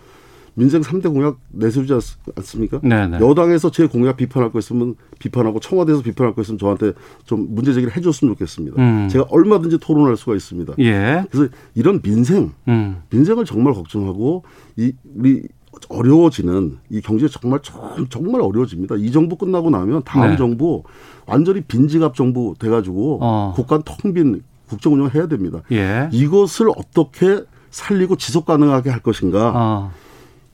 민생 0.60 0.82
3대 0.82 1.12
공약 1.14 1.38
내세우지 1.52 1.94
않습니까? 2.36 2.82
네네. 2.84 3.18
네. 3.18 3.26
여당에서 3.26 3.72
제 3.72 3.88
공약 3.88 4.18
비판할 4.18 4.52
거 4.52 4.60
있으면 4.60 4.96
비판하고 5.18 5.62
청와대에서 5.62 6.02
비판할 6.02 6.36
거 6.36 6.42
있으면 6.42 6.58
저한테 6.58 6.92
좀 7.24 7.48
문제 7.50 7.72
제기를 7.72 7.96
해줬으면 7.96 8.34
좋겠습니다. 8.34 8.82
음. 8.82 9.08
제가 9.10 9.26
얼마든지 9.30 9.78
토론할 9.78 10.18
수가 10.18 10.36
있습니다. 10.36 10.74
예. 10.80 11.24
그래서 11.32 11.50
이런 11.76 12.02
민생, 12.02 12.52
음. 12.68 13.02
민생을 13.10 13.46
정말 13.46 13.74
걱정하고 13.74 14.44
이 14.76 14.92
우리 15.16 15.44
어려워지는 15.88 16.80
이 16.90 17.00
경제가 17.00 17.32
정말 17.40 17.62
정말 18.10 18.42
어려워집니다. 18.42 18.96
이 18.96 19.12
정부 19.12 19.38
끝나고 19.38 19.70
나면 19.70 20.04
다음 20.04 20.32
네. 20.32 20.36
정부 20.36 20.84
완전히 21.26 21.62
빈지갑 21.62 22.16
정부 22.16 22.54
돼가지고 22.60 23.20
어. 23.22 23.54
국가 23.56 23.80
텅빈 23.80 24.44
국정 24.68 24.94
운영 24.94 25.10
해야 25.16 25.28
됩니다. 25.28 25.62
예. 25.72 26.10
이것을 26.12 26.70
어떻게 26.76 27.44
살리고 27.72 28.18
지속 28.18 28.46
가능하게 28.46 28.90
할 28.90 29.00
것인가. 29.00 29.54
어. 29.56 29.92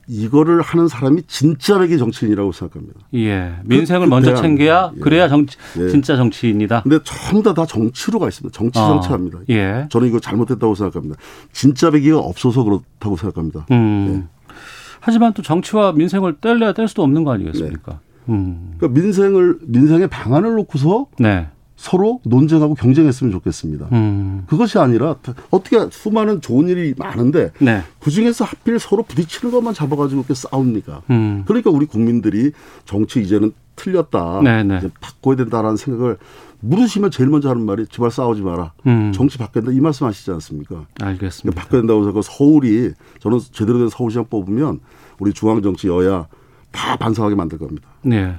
이거를 0.08 0.62
하는 0.62 0.88
사람이 0.88 1.22
진짜 1.26 1.78
백의 1.78 1.98
정치인이라고 1.98 2.52
생각합니다. 2.52 3.00
예. 3.14 3.56
민생을 3.64 4.06
그, 4.06 4.10
먼저 4.10 4.34
챙겨야 4.34 4.92
예. 4.96 5.00
그래야 5.00 5.28
정치, 5.28 5.56
예. 5.78 5.88
진짜 5.88 6.16
정치인이다. 6.16 6.82
근데 6.82 6.98
전부 7.04 7.42
다, 7.42 7.54
다 7.54 7.66
정치로 7.66 8.18
가 8.18 8.28
있습니다. 8.28 8.56
정치 8.56 8.78
어. 8.78 8.86
정치합니다. 8.88 9.40
예. 9.50 9.86
저는 9.90 10.08
이거 10.08 10.20
잘못했다고 10.20 10.74
생각합니다. 10.74 11.16
진짜 11.52 11.90
백이가 11.90 12.18
없어서 12.18 12.62
그렇다고 12.62 13.16
생각합니다. 13.16 13.66
음. 13.72 14.24
예. 14.24 14.52
하지만 15.00 15.32
또 15.34 15.42
정치와 15.42 15.92
민생을 15.92 16.36
뗄래야 16.40 16.72
뗄 16.72 16.88
수도 16.88 17.02
없는 17.02 17.24
거 17.24 17.32
아니겠습니까? 17.32 17.92
네. 17.92 17.98
음. 18.32 18.74
그러니까 18.78 19.00
민생을 19.00 19.58
민생의 19.62 20.08
방안을 20.08 20.54
놓고서 20.54 21.06
네. 21.18 21.48
서로 21.76 22.20
논쟁하고 22.24 22.74
경쟁했으면 22.74 23.30
좋겠습니다. 23.32 23.88
음. 23.92 24.44
그것이 24.46 24.78
아니라 24.78 25.16
어떻게 25.50 25.78
수많은 25.90 26.40
좋은 26.40 26.68
일이 26.68 26.94
많은데 26.96 27.52
네. 27.60 27.82
그 28.00 28.10
중에서 28.10 28.44
하필 28.44 28.78
서로 28.78 29.02
부딪히는 29.02 29.52
것만 29.52 29.74
잡아가지고 29.74 30.22
이렇게 30.22 30.34
싸웁니까? 30.34 31.02
음. 31.10 31.44
그러니까 31.46 31.70
우리 31.70 31.86
국민들이 31.86 32.52
정치 32.86 33.20
이제는 33.20 33.52
틀렸다, 33.76 34.40
네, 34.42 34.62
네. 34.62 34.78
이제 34.78 34.90
바꿔야 35.00 35.36
된다라는 35.36 35.76
생각을 35.76 36.16
물으시면 36.60 37.10
제일 37.10 37.28
먼저 37.28 37.50
하는 37.50 37.66
말이 37.66 37.86
제발 37.86 38.10
싸우지 38.10 38.40
마라. 38.40 38.72
음. 38.86 39.12
정치 39.14 39.36
된다 39.36 39.70
이 39.70 39.78
말씀 39.80 40.06
하시지 40.06 40.30
않습니까? 40.30 40.86
알겠습니다. 41.00 41.42
그러니까 41.42 41.62
바꿔야 41.62 41.80
된다고 41.82 42.08
해서 42.08 42.22
서울이 42.22 42.92
저는 43.20 43.38
제대로 43.52 43.78
된 43.78 43.90
서울시장 43.90 44.26
뽑으면 44.30 44.80
우리 45.18 45.34
중앙 45.34 45.60
정치 45.60 45.88
여야 45.88 46.26
다 46.72 46.96
반성하게 46.96 47.34
만들 47.34 47.58
겁니다. 47.58 47.88
네. 48.02 48.36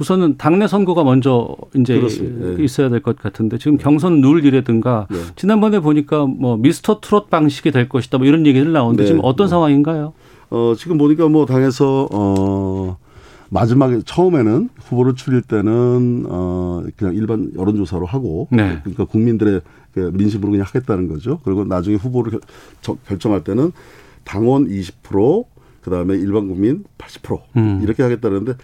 우선은 0.00 0.38
당내 0.38 0.66
선거가 0.66 1.04
먼저 1.04 1.54
이제 1.76 2.00
네. 2.00 2.64
있어야 2.64 2.88
될 2.88 3.00
것 3.00 3.16
같은데 3.18 3.58
지금 3.58 3.76
경선 3.76 4.20
룰이라든가 4.22 5.06
네. 5.10 5.18
지난번에 5.36 5.80
보니까 5.80 6.26
뭐 6.26 6.56
미스터 6.56 7.00
트롯 7.00 7.28
방식이 7.30 7.70
될 7.70 7.88
것이다 7.88 8.18
뭐 8.18 8.26
이런 8.26 8.46
얘기들 8.46 8.72
나오는데 8.72 9.02
네. 9.02 9.06
지금 9.08 9.20
어떤 9.22 9.46
네. 9.46 9.50
상황인가요? 9.50 10.12
어 10.50 10.74
지금 10.76 10.98
보니까 10.98 11.28
뭐 11.28 11.44
당에서 11.46 12.08
어 12.10 12.96
마지막에 13.50 14.00
처음에는 14.04 14.70
후보를 14.78 15.14
추릴 15.14 15.42
때는 15.42 16.24
어 16.28 16.82
그냥 16.96 17.14
일반 17.14 17.50
여론조사로 17.56 18.06
하고 18.06 18.48
네. 18.50 18.78
그러니까 18.82 19.04
국민들의 19.04 19.60
그 19.92 20.10
민심으로 20.14 20.52
그냥 20.52 20.66
하겠다는 20.66 21.08
거죠. 21.08 21.40
그리고 21.44 21.64
나중에 21.64 21.96
후보를 21.96 22.40
결정할 23.06 23.44
때는 23.44 23.72
당원 24.24 24.68
20% 24.68 25.44
그다음에 25.82 26.14
일반 26.14 26.48
국민 26.48 26.84
80% 26.98 27.40
음. 27.56 27.80
이렇게 27.82 28.02
하겠다는데 28.02 28.54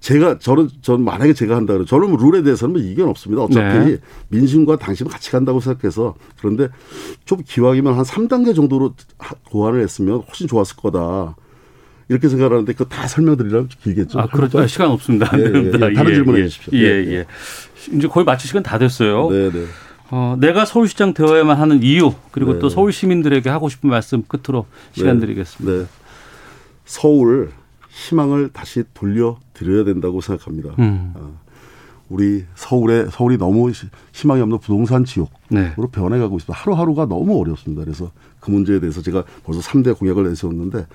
제가 0.00 0.38
저는 0.38 0.68
전 0.80 1.02
만약에 1.02 1.32
제가 1.32 1.56
한다 1.56 1.72
그러면 1.72 1.86
저는 1.86 2.10
뭐 2.10 2.18
룰에 2.20 2.42
대해서는 2.42 2.74
뭐 2.74 2.82
이견 2.82 3.08
없습니다. 3.08 3.42
어차피 3.42 3.92
네. 3.92 3.98
민심과 4.28 4.76
당심은 4.76 5.10
같이 5.10 5.30
간다고 5.30 5.60
생각해서 5.60 6.14
그런데 6.38 6.68
좀 7.24 7.42
기왕이면 7.44 7.94
한 7.94 8.04
3단계 8.04 8.54
정도로 8.54 8.94
고안을 9.50 9.82
했으면 9.82 10.22
훨씬 10.26 10.46
좋았을 10.46 10.76
거다. 10.76 11.34
이렇게 12.08 12.28
생각하는데 12.28 12.72
그거 12.72 12.84
다 12.86 13.06
설명드리려면 13.06 13.68
길겠죠. 13.68 14.18
아, 14.18 14.26
그렇죠. 14.26 14.66
시간 14.66 14.90
없습니다. 14.90 15.30
예, 15.36 15.42
예, 15.42 15.66
예. 15.66 15.70
다른 15.94 16.10
예, 16.10 16.14
질문해 16.14 16.48
주십시오. 16.48 16.78
예, 16.78 16.84
예, 16.84 17.12
예. 17.12 17.26
이제 17.92 18.08
거의 18.08 18.24
마칠 18.24 18.48
시간 18.48 18.62
다 18.62 18.78
됐어요. 18.78 19.28
네, 19.30 19.50
네. 19.50 19.66
어, 20.10 20.36
내가 20.38 20.64
서울시장 20.64 21.12
되어야만 21.12 21.58
하는 21.58 21.82
이유 21.82 22.14
그리고 22.30 22.54
네. 22.54 22.58
또 22.60 22.70
서울 22.70 22.92
시민들에게 22.92 23.50
하고 23.50 23.68
싶은 23.68 23.90
말씀 23.90 24.22
끝으로 24.22 24.66
시간 24.92 25.18
네. 25.18 25.26
드리겠습니다. 25.26 25.82
네. 25.82 25.86
서울 26.86 27.50
희망을 27.98 28.50
다시 28.52 28.84
돌려드려야 28.94 29.84
된다고 29.84 30.20
생각합니다. 30.20 30.70
음. 30.78 31.12
어, 31.16 31.38
우리 32.08 32.44
서울에 32.54 33.06
서울이 33.10 33.36
너무 33.36 33.70
희망이 34.12 34.40
없는 34.40 34.58
부동산 34.60 35.04
지옥으로 35.04 35.36
네. 35.50 35.74
변해가고 35.74 36.36
있습니다. 36.36 36.52
하루하루가 36.52 37.06
너무 37.06 37.38
어렵습니다. 37.40 37.84
그래서 37.84 38.12
그 38.40 38.50
문제에 38.50 38.80
대해서 38.80 39.02
제가 39.02 39.24
벌써 39.44 39.60
3대 39.60 39.98
공약을 39.98 40.28
내세웠는데 40.28 40.86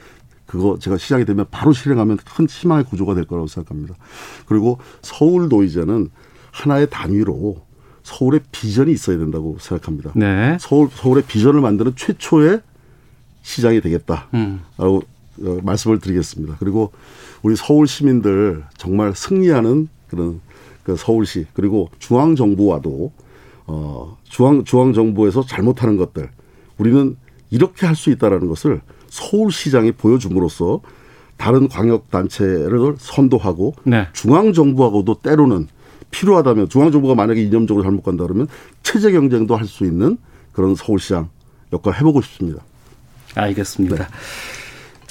그거 0.45 0.77
제가 0.79 0.97
시작이 0.97 1.25
되면 1.25 1.45
바로 1.51 1.73
실행하면 1.73 2.17
큰 2.17 2.47
희망의 2.47 2.85
구조가 2.85 3.15
될 3.15 3.25
거라고 3.25 3.47
생각합니다. 3.47 3.95
그리고 4.45 4.79
서울도 5.01 5.63
이제는 5.63 6.09
하나의 6.51 6.89
단위로 6.89 7.61
서울의 8.03 8.41
비전이 8.51 8.91
있어야 8.91 9.17
된다고 9.17 9.57
생각합니다. 9.59 10.11
네. 10.15 10.57
서울 10.59 10.89
서울의 10.91 11.23
비전을 11.25 11.61
만드는 11.61 11.93
최초의 11.95 12.61
시장이 13.41 13.81
되겠다라고 13.81 14.29
음. 14.35 14.61
어, 15.41 15.59
말씀을 15.63 15.99
드리겠습니다. 15.99 16.57
그리고 16.59 16.91
우리 17.41 17.55
서울 17.55 17.87
시민들 17.87 18.63
정말 18.77 19.15
승리하는 19.15 19.89
그런 20.09 20.41
그 20.83 20.95
서울시 20.97 21.45
그리고 21.53 21.89
중앙 21.99 22.35
정부와도 22.35 23.11
어 23.65 24.17
중앙 24.23 24.63
중앙 24.65 24.93
정부에서 24.93 25.45
잘못하는 25.45 25.97
것들 25.97 26.29
우리는 26.77 27.15
이렇게 27.49 27.85
할 27.85 27.95
수 27.95 28.09
있다라는 28.09 28.47
것을 28.47 28.81
서울시장이 29.09 29.93
보여줌으로써 29.93 30.81
다른 31.37 31.67
광역 31.67 32.09
단체를 32.11 32.95
선도하고 32.99 33.75
네. 33.83 34.07
중앙 34.13 34.53
정부하고도 34.53 35.19
때로는 35.21 35.67
필요하다면 36.11 36.69
중앙 36.69 36.91
정부가 36.91 37.15
만약에 37.15 37.41
이념적으로 37.41 37.83
잘못 37.83 38.03
간다 38.03 38.23
그러면 38.23 38.47
체제 38.83 39.11
경쟁도 39.11 39.55
할 39.55 39.65
수 39.67 39.85
있는 39.85 40.17
그런 40.51 40.75
서울시장 40.75 41.29
역할 41.71 41.95
해보고 41.99 42.21
싶습니다. 42.21 42.61
알겠습니다. 43.35 43.95
네. 43.95 44.03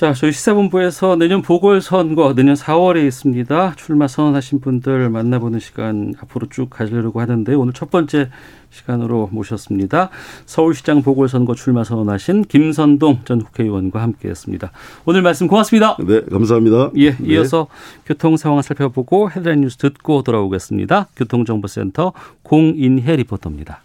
자, 0.02 0.12
저희 0.14 0.32
시사본부에서 0.32 1.14
내년 1.14 1.42
보궐선거 1.42 2.34
내년 2.34 2.56
4월에 2.56 3.06
있습니다. 3.06 3.74
출마 3.76 4.08
선언하신 4.08 4.58
분들 4.58 5.08
만나보는 5.10 5.60
시간 5.60 6.12
앞으로 6.20 6.48
쭉 6.48 6.68
가지려고 6.68 7.20
하는데 7.20 7.54
오늘 7.54 7.72
첫 7.72 7.88
번째 7.88 8.28
시간으로 8.70 9.28
모셨습니다. 9.30 10.10
서울시장 10.44 11.02
보궐선거 11.02 11.54
출마 11.54 11.84
선언하신 11.84 12.46
김선동 12.46 13.20
전 13.24 13.44
국회의원과 13.44 14.02
함께했습니다. 14.02 14.72
오늘 15.04 15.22
말씀 15.22 15.46
고맙습니다. 15.46 15.96
네, 16.00 16.22
감사합니다. 16.22 16.90
예, 16.96 17.12
네. 17.12 17.34
이어서 17.34 17.68
네. 17.98 18.02
교통 18.06 18.36
상황 18.36 18.60
살펴보고 18.60 19.30
헤드라인 19.30 19.60
뉴스 19.60 19.76
듣고 19.76 20.24
돌아오겠습니다. 20.24 21.10
교통정보센터 21.14 22.12
공인혜 22.42 23.14
리포터입니다. 23.14 23.82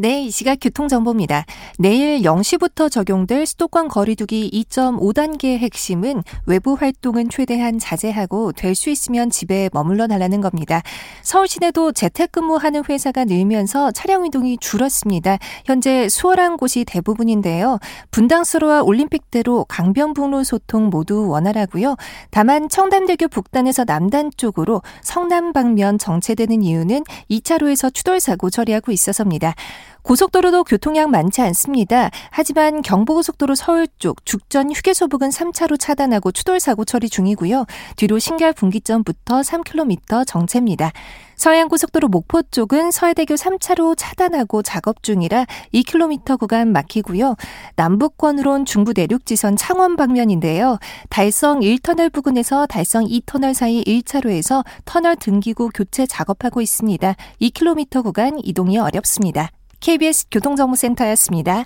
네, 0.00 0.22
이 0.22 0.30
시각 0.30 0.58
교통정보입니다. 0.60 1.44
내일 1.76 2.20
0시부터 2.20 2.88
적용될 2.88 3.46
수도권 3.46 3.88
거리두기 3.88 4.48
2.5단계의 4.70 5.58
핵심은 5.58 6.22
외부 6.46 6.74
활동은 6.74 7.28
최대한 7.28 7.80
자제하고 7.80 8.52
될 8.52 8.76
수 8.76 8.90
있으면 8.90 9.28
집에 9.28 9.68
머물러 9.72 10.06
달라는 10.06 10.40
겁니다. 10.40 10.82
서울 11.22 11.48
시내도 11.48 11.90
재택근무하는 11.90 12.84
회사가 12.88 13.24
늘면서 13.24 13.90
차량 13.90 14.24
이동이 14.24 14.56
줄었습니다. 14.60 15.38
현재 15.64 16.08
수월한 16.08 16.58
곳이 16.58 16.84
대부분인데요. 16.84 17.80
분당수로와 18.12 18.82
올림픽대로 18.82 19.64
강변북로 19.64 20.44
소통 20.44 20.90
모두 20.90 21.28
원활하고요. 21.28 21.96
다만 22.30 22.68
청담대교 22.68 23.26
북단에서 23.26 23.82
남단 23.82 24.30
쪽으로 24.36 24.80
성남 25.02 25.52
방면 25.52 25.98
정체되는 25.98 26.62
이유는 26.62 27.02
2차로에서 27.28 27.92
추돌사고 27.92 28.48
처리하고 28.50 28.92
있어서입니다. 28.92 29.56
고속도로도 30.02 30.64
교통량 30.64 31.10
많지 31.10 31.40
않습니다. 31.42 32.10
하지만 32.30 32.82
경부고속도로 32.82 33.54
서울 33.54 33.88
쪽 33.98 34.24
죽전 34.24 34.72
휴게소 34.72 35.08
부근 35.08 35.30
3차로 35.30 35.78
차단하고 35.78 36.32
추돌 36.32 36.60
사고 36.60 36.84
처리 36.84 37.08
중이고요. 37.08 37.66
뒤로 37.96 38.18
신결 38.18 38.52
분기점부터 38.52 39.40
3km 39.40 40.26
정체입니다. 40.26 40.92
서해안고속도로 41.38 42.08
목포 42.08 42.42
쪽은 42.42 42.90
서해대교 42.90 43.34
3차로 43.34 43.94
차단하고 43.96 44.62
작업 44.62 45.02
중이라 45.02 45.46
2km 45.72 46.38
구간 46.38 46.72
막히고요. 46.72 47.36
남북권으론 47.76 48.64
중부 48.64 48.92
내륙 48.94 49.24
지선 49.24 49.56
창원 49.56 49.96
방면인데요. 49.96 50.78
달성 51.08 51.60
1터널 51.60 52.12
부근에서 52.12 52.66
달성 52.66 53.06
2터널 53.06 53.54
사이 53.54 53.82
1차로에서 53.84 54.64
터널 54.84 55.16
등기구 55.16 55.70
교체 55.72 56.06
작업하고 56.06 56.60
있습니다. 56.60 57.14
2km 57.40 58.02
구간 58.02 58.38
이동이 58.42 58.78
어렵습니다. 58.78 59.50
KBS 59.80 60.26
교통정보센터였습니다. 60.30 61.64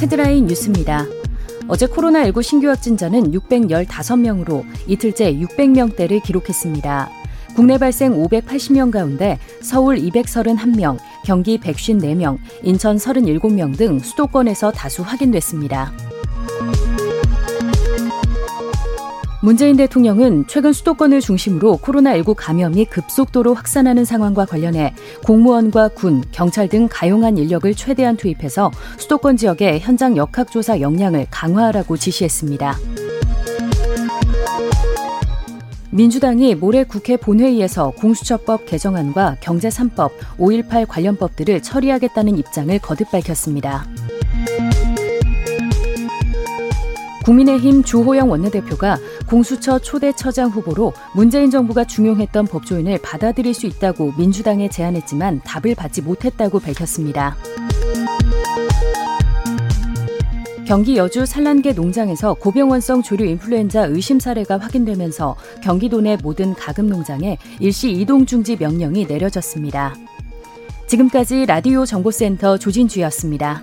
헤드라인 0.00 0.46
뉴스입니다. 0.46 1.06
어제 1.68 1.86
코로나19 1.86 2.42
신규 2.42 2.68
확진자는 2.68 3.30
615명으로 3.32 4.64
이틀째 4.86 5.34
600명대를 5.34 6.22
기록했습니다. 6.22 7.10
국내 7.54 7.76
발생 7.76 8.14
580명 8.14 8.90
가운데 8.90 9.38
서울 9.60 9.96
231명, 9.96 10.96
경기 11.24 11.58
154명, 11.58 12.38
인천 12.62 12.96
37명 12.96 13.76
등 13.76 13.98
수도권에서 13.98 14.72
다수 14.72 15.02
확인됐습니다. 15.02 15.92
문재인 19.40 19.76
대통령은 19.76 20.46
최근 20.48 20.72
수도권을 20.72 21.20
중심으로 21.20 21.78
코로나19 21.78 22.34
감염이 22.36 22.86
급속도로 22.86 23.54
확산하는 23.54 24.04
상황과 24.04 24.46
관련해 24.46 24.94
공무원과 25.24 25.88
군, 25.88 26.24
경찰 26.32 26.68
등 26.68 26.88
가용한 26.90 27.38
인력을 27.38 27.72
최대한 27.74 28.16
투입해서 28.16 28.72
수도권 28.98 29.36
지역의 29.36 29.78
현장 29.78 30.16
역학조사 30.16 30.80
역량을 30.80 31.28
강화하라고 31.30 31.96
지시했습니다. 31.96 32.76
민주당이 35.90 36.56
모레 36.56 36.84
국회 36.84 37.16
본회의에서 37.16 37.92
공수처법 37.92 38.66
개정안과 38.66 39.36
경제 39.40 39.68
3법, 39.68 40.10
5.18 40.38 40.86
관련법들을 40.88 41.62
처리하겠다는 41.62 42.36
입장을 42.38 42.76
거듭 42.80 43.10
밝혔습니다. 43.12 43.86
국민의힘 47.28 47.82
주호영 47.82 48.30
원내대표가 48.30 48.96
공수처 49.28 49.78
초대처장 49.78 50.48
후보로 50.48 50.94
문재인 51.14 51.50
정부가 51.50 51.84
중용했던 51.84 52.46
법조인을 52.46 52.98
받아들일 53.02 53.52
수 53.52 53.66
있다고 53.66 54.14
민주당에 54.16 54.70
제안했지만 54.70 55.42
답을 55.44 55.74
받지 55.74 56.00
못했다고 56.00 56.60
밝혔습니다. 56.60 57.36
경기 60.66 60.96
여주 60.96 61.24
산란계 61.24 61.72
농장에서 61.72 62.34
고병원성 62.34 63.02
조류 63.02 63.24
인플루엔자 63.24 63.86
의심 63.86 64.20
사례가 64.20 64.58
확인되면서 64.58 65.36
경기도 65.62 66.00
내 66.00 66.16
모든 66.22 66.54
가금 66.54 66.88
농장에 66.88 67.38
일시 67.58 67.90
이동 67.90 68.26
중지 68.26 68.56
명령이 68.56 69.06
내려졌습니다. 69.06 69.94
지금까지 70.86 71.46
라디오 71.46 71.84
정보센터 71.86 72.58
조진주였습니다. 72.58 73.62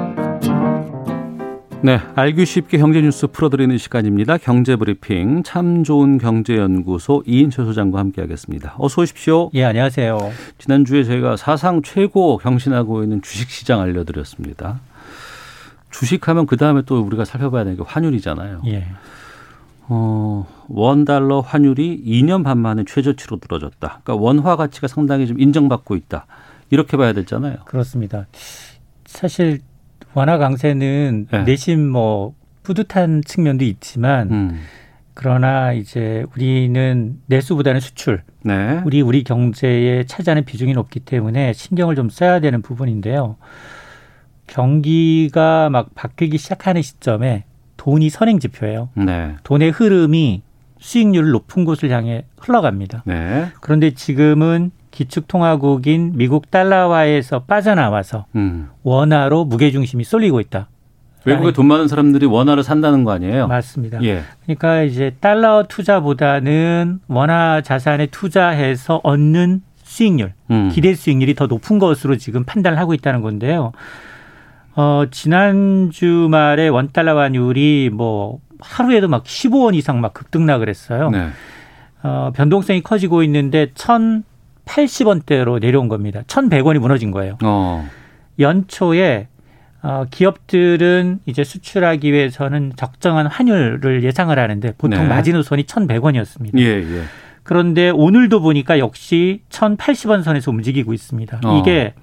네, 1.83 1.99
알기 2.13 2.45
쉽게 2.45 2.77
경제 2.77 3.01
뉴스 3.01 3.25
풀어드리는 3.25 3.75
시간입니다. 3.79 4.37
경제 4.37 4.75
브리핑 4.75 5.41
참 5.41 5.83
좋은 5.83 6.19
경제연구소 6.19 7.23
이인철 7.25 7.65
소장과 7.65 7.97
함께하겠습니다. 7.97 8.75
어서 8.77 9.01
오십시오. 9.01 9.49
예, 9.55 9.63
안녕하세요. 9.63 10.19
지난주에 10.59 11.03
저희가 11.03 11.37
사상 11.37 11.81
최고 11.81 12.37
경신하고 12.37 13.01
있는 13.01 13.23
주식시장 13.23 13.81
알려드렸습니다. 13.81 14.79
주식하면 15.89 16.45
그 16.45 16.55
다음에 16.55 16.83
또 16.85 17.01
우리가 17.01 17.25
살펴봐야 17.25 17.63
되는 17.63 17.77
게 17.77 17.83
환율이잖아요. 17.83 18.61
예. 18.67 18.85
어, 19.87 20.47
원 20.67 21.03
달러 21.03 21.39
환율이 21.39 22.03
2년 22.05 22.43
반 22.43 22.59
만에 22.59 22.83
최저치로 22.85 23.39
늘어졌다. 23.41 24.01
그러니까 24.03 24.15
원화 24.15 24.55
가치가 24.55 24.87
상당히 24.87 25.25
좀 25.25 25.39
인정받고 25.39 25.95
있다. 25.95 26.27
이렇게 26.69 26.95
봐야 26.95 27.11
되잖아요. 27.13 27.57
그렇습니다. 27.65 28.27
사실 29.05 29.61
완화 30.13 30.37
강세는 30.37 31.27
네. 31.31 31.43
내심 31.43 31.87
뭐 31.89 32.33
뿌듯한 32.63 33.23
측면도 33.25 33.65
있지만 33.65 34.31
음. 34.31 34.61
그러나 35.13 35.73
이제 35.73 36.23
우리는 36.35 37.19
내수보다는 37.25 37.79
수출, 37.79 38.23
네. 38.43 38.81
우리 38.85 39.01
우리 39.01 39.23
경제에 39.23 40.05
차지하는 40.05 40.45
비중이 40.45 40.73
높기 40.73 40.99
때문에 40.99 41.53
신경을 41.53 41.95
좀 41.95 42.09
써야 42.09 42.39
되는 42.39 42.61
부분인데요. 42.61 43.35
경기가 44.47 45.69
막 45.69 45.93
바뀌기 45.95 46.37
시작하는 46.37 46.81
시점에 46.81 47.45
돈이 47.77 48.09
선행 48.09 48.39
지표예요. 48.39 48.89
네. 48.95 49.35
돈의 49.43 49.71
흐름이 49.71 50.43
수익률 50.79 51.31
높은 51.31 51.65
곳을 51.65 51.91
향해 51.91 52.25
흘러갑니다. 52.37 53.03
네. 53.05 53.47
그런데 53.61 53.91
지금은 53.91 54.71
기축통화국인 54.91 56.13
미국 56.15 56.51
달러화에서 56.51 57.43
빠져나와서 57.43 58.25
음. 58.35 58.69
원화로 58.83 59.45
무게중심이 59.45 60.03
쏠리고 60.03 60.39
있다. 60.39 60.67
외국에 61.25 61.51
돈 61.51 61.67
많은 61.67 61.87
사람들이 61.87 62.25
원화를 62.25 62.63
산다는 62.63 63.03
거 63.03 63.11
아니에요? 63.11 63.47
맞습니다. 63.47 64.03
예. 64.03 64.23
그러니까 64.43 64.81
이제 64.81 65.15
달러 65.19 65.63
투자보다는 65.67 66.99
원화 67.07 67.61
자산에 67.61 68.07
투자해서 68.07 69.01
얻는 69.03 69.61
수익률, 69.83 70.33
음. 70.49 70.69
기대 70.71 70.93
수익률이 70.93 71.35
더 71.35 71.47
높은 71.47 71.77
것으로 71.77 72.17
지금 72.17 72.43
판단을 72.43 72.79
하고 72.79 72.93
있다는 72.93 73.21
건데요. 73.21 73.71
어, 74.75 75.03
지난 75.11 75.89
주 75.91 76.27
말에 76.31 76.69
원달러 76.69 77.19
환율이 77.19 77.91
뭐 77.93 78.39
하루에도 78.59 79.07
막 79.07 79.23
15원 79.23 79.75
이상 79.75 80.01
막 80.01 80.13
급등락을 80.13 80.69
했어요. 80.69 81.09
네. 81.09 81.29
어, 82.03 82.31
변동성이 82.33 82.81
커지고 82.81 83.21
있는데 83.23 83.67
1,080원대로 84.71 85.59
내려온 85.59 85.87
겁니다. 85.87 86.21
1,100원이 86.27 86.79
무너진 86.79 87.11
거예요. 87.11 87.37
어. 87.43 87.87
연초에 88.39 89.27
어, 89.83 90.05
기업들은 90.11 91.19
이제 91.25 91.43
수출하기 91.43 92.11
위해서는 92.11 92.73
적정한 92.75 93.25
환율을 93.25 94.03
예상을 94.03 94.37
하는데 94.37 94.73
보통 94.77 95.01
네. 95.01 95.07
마지노선이 95.07 95.63
1,100원이었습니다. 95.63 96.59
예, 96.59 96.65
예. 96.65 97.03
그런데 97.43 97.89
오늘도 97.89 98.41
보니까 98.41 98.77
역시 98.77 99.41
1,080원 99.49 100.21
선에서 100.21 100.51
움직이고 100.51 100.93
있습니다. 100.93 101.41
어. 101.43 101.59
이게 101.59 101.93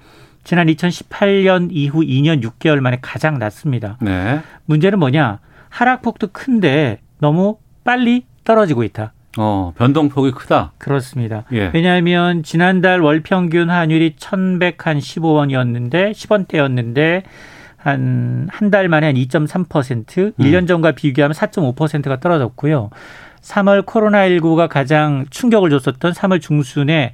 지난 0.43 0.67
2018년 0.67 1.69
이후 1.71 2.01
2년 2.01 2.43
6개월 2.43 2.79
만에 2.81 2.99
가장 3.01 3.39
낮습니다. 3.39 3.97
네. 4.01 4.41
문제는 4.65 4.99
뭐냐? 4.99 5.39
하락폭도 5.69 6.29
큰데 6.33 6.99
너무 7.19 7.57
빨리 7.83 8.25
떨어지고 8.43 8.83
있다. 8.83 9.13
어, 9.37 9.73
변동폭이 9.77 10.31
크다. 10.31 10.71
그렇습니다. 10.77 11.43
예. 11.51 11.69
왜냐하면 11.73 12.41
지난달 12.43 12.99
월 13.01 13.21
평균 13.21 13.69
환율이 13.69 14.15
1,115원이었는데 14.15 16.11
10원대였는데 16.11 17.23
한 17.77 18.47
한 18.51 18.71
달 18.71 18.89
만에 18.89 19.05
한 19.07 19.15
2.3%, 19.15 20.17
음. 20.17 20.33
1년 20.37 20.67
전과 20.67 20.91
비교하면 20.93 21.33
4.5%가 21.33 22.19
떨어졌고요. 22.19 22.89
3월 23.41 23.85
코로나19가 23.85 24.67
가장 24.67 25.25
충격을 25.29 25.69
줬었던 25.69 26.11
3월 26.11 26.41
중순에 26.41 27.13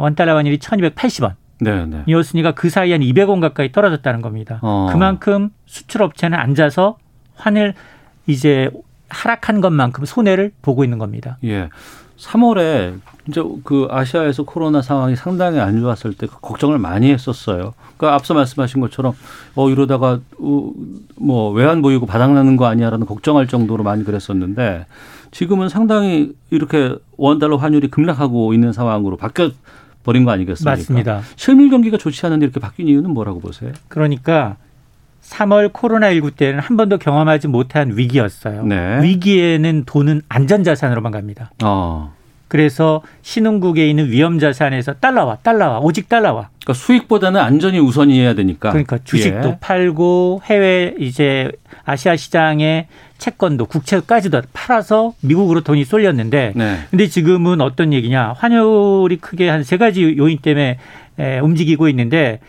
원달러 0.00 0.34
환율이 0.36 0.58
1,280원. 0.58 1.34
네, 1.60 1.86
네. 1.86 2.02
이었으니까 2.06 2.52
그 2.52 2.70
사이에 2.70 2.94
한 2.94 3.02
200원 3.02 3.40
가까이 3.40 3.70
떨어졌다는 3.70 4.20
겁니다. 4.20 4.58
어. 4.62 4.88
그만큼 4.90 5.50
수출업체는 5.66 6.36
앉아서 6.36 6.96
환을 7.36 7.74
이제 8.26 8.68
하락한 9.12 9.60
것만큼 9.60 10.04
손해를 10.04 10.52
보고 10.62 10.84
있는 10.84 10.98
겁니다. 10.98 11.38
예. 11.44 11.68
3월에 12.18 12.94
이제 13.28 13.42
그 13.64 13.88
아시아에서 13.90 14.44
코로나 14.44 14.80
상황이 14.80 15.16
상당히 15.16 15.58
안 15.58 15.80
좋았을 15.80 16.14
때그 16.14 16.36
걱정을 16.40 16.78
많이 16.78 17.10
했었어요. 17.12 17.74
그러니까 17.96 18.14
앞서 18.14 18.34
말씀하신 18.34 18.80
것처럼 18.80 19.14
어 19.54 19.68
이러다가 19.70 20.20
뭐 20.38 21.50
외환 21.50 21.82
보이고 21.82 22.06
바닥나는 22.06 22.56
거 22.56 22.66
아니야라는 22.66 23.06
걱정할 23.06 23.48
정도로 23.48 23.82
많이 23.82 24.04
그랬었는데 24.04 24.86
지금은 25.32 25.68
상당히 25.68 26.32
이렇게 26.50 26.94
원 27.16 27.38
달러 27.38 27.56
환율이 27.56 27.88
급락하고 27.88 28.54
있는 28.54 28.72
상황으로 28.72 29.16
바뀌어 29.16 29.50
버린 30.04 30.24
거 30.24 30.30
아니겠습니까? 30.30 30.70
맞습니다. 30.70 31.22
실물 31.36 31.70
경기가 31.70 31.96
좋지 31.96 32.24
않은데 32.26 32.46
이렇게 32.46 32.60
바뀐 32.60 32.88
이유는 32.88 33.10
뭐라고 33.10 33.40
보세요? 33.40 33.72
그러니까 33.88 34.56
3월 35.22 35.72
코로나19 35.72 36.36
때는 36.36 36.60
한 36.60 36.76
번도 36.76 36.98
경험하지 36.98 37.48
못한 37.48 37.96
위기였어요. 37.96 38.64
네. 38.64 39.02
위기에는 39.02 39.84
돈은 39.86 40.22
안전자산으로만 40.28 41.12
갑니다. 41.12 41.50
어. 41.62 42.12
그래서 42.48 43.00
신흥국에 43.22 43.88
있는 43.88 44.10
위험 44.10 44.38
자산에서 44.38 44.94
달러와 44.94 45.38
달러와 45.42 45.78
오직 45.78 46.10
달러와. 46.10 46.50
그러니까 46.62 46.74
수익보다는 46.74 47.40
안전이 47.40 47.78
우선이어야 47.78 48.34
되니까. 48.34 48.68
그러니까 48.70 48.98
주식도 49.02 49.48
예. 49.48 49.56
팔고 49.58 50.42
해외 50.44 50.94
이제 50.98 51.50
아시아 51.86 52.14
시장에 52.14 52.88
채권도 53.16 53.66
국채까지도 53.66 54.42
팔아서 54.52 55.14
미국으로 55.22 55.62
돈이 55.62 55.84
쏠렸는데 55.84 56.52
네. 56.54 56.78
근데 56.90 57.06
지금은 57.06 57.62
어떤 57.62 57.94
얘기냐 57.94 58.34
환율이 58.36 59.16
크게 59.16 59.48
한 59.48 59.62
세 59.62 59.78
가지 59.78 60.16
요인 60.18 60.36
때문에 60.36 60.76
움직이고 61.42 61.88
있는데 61.88 62.40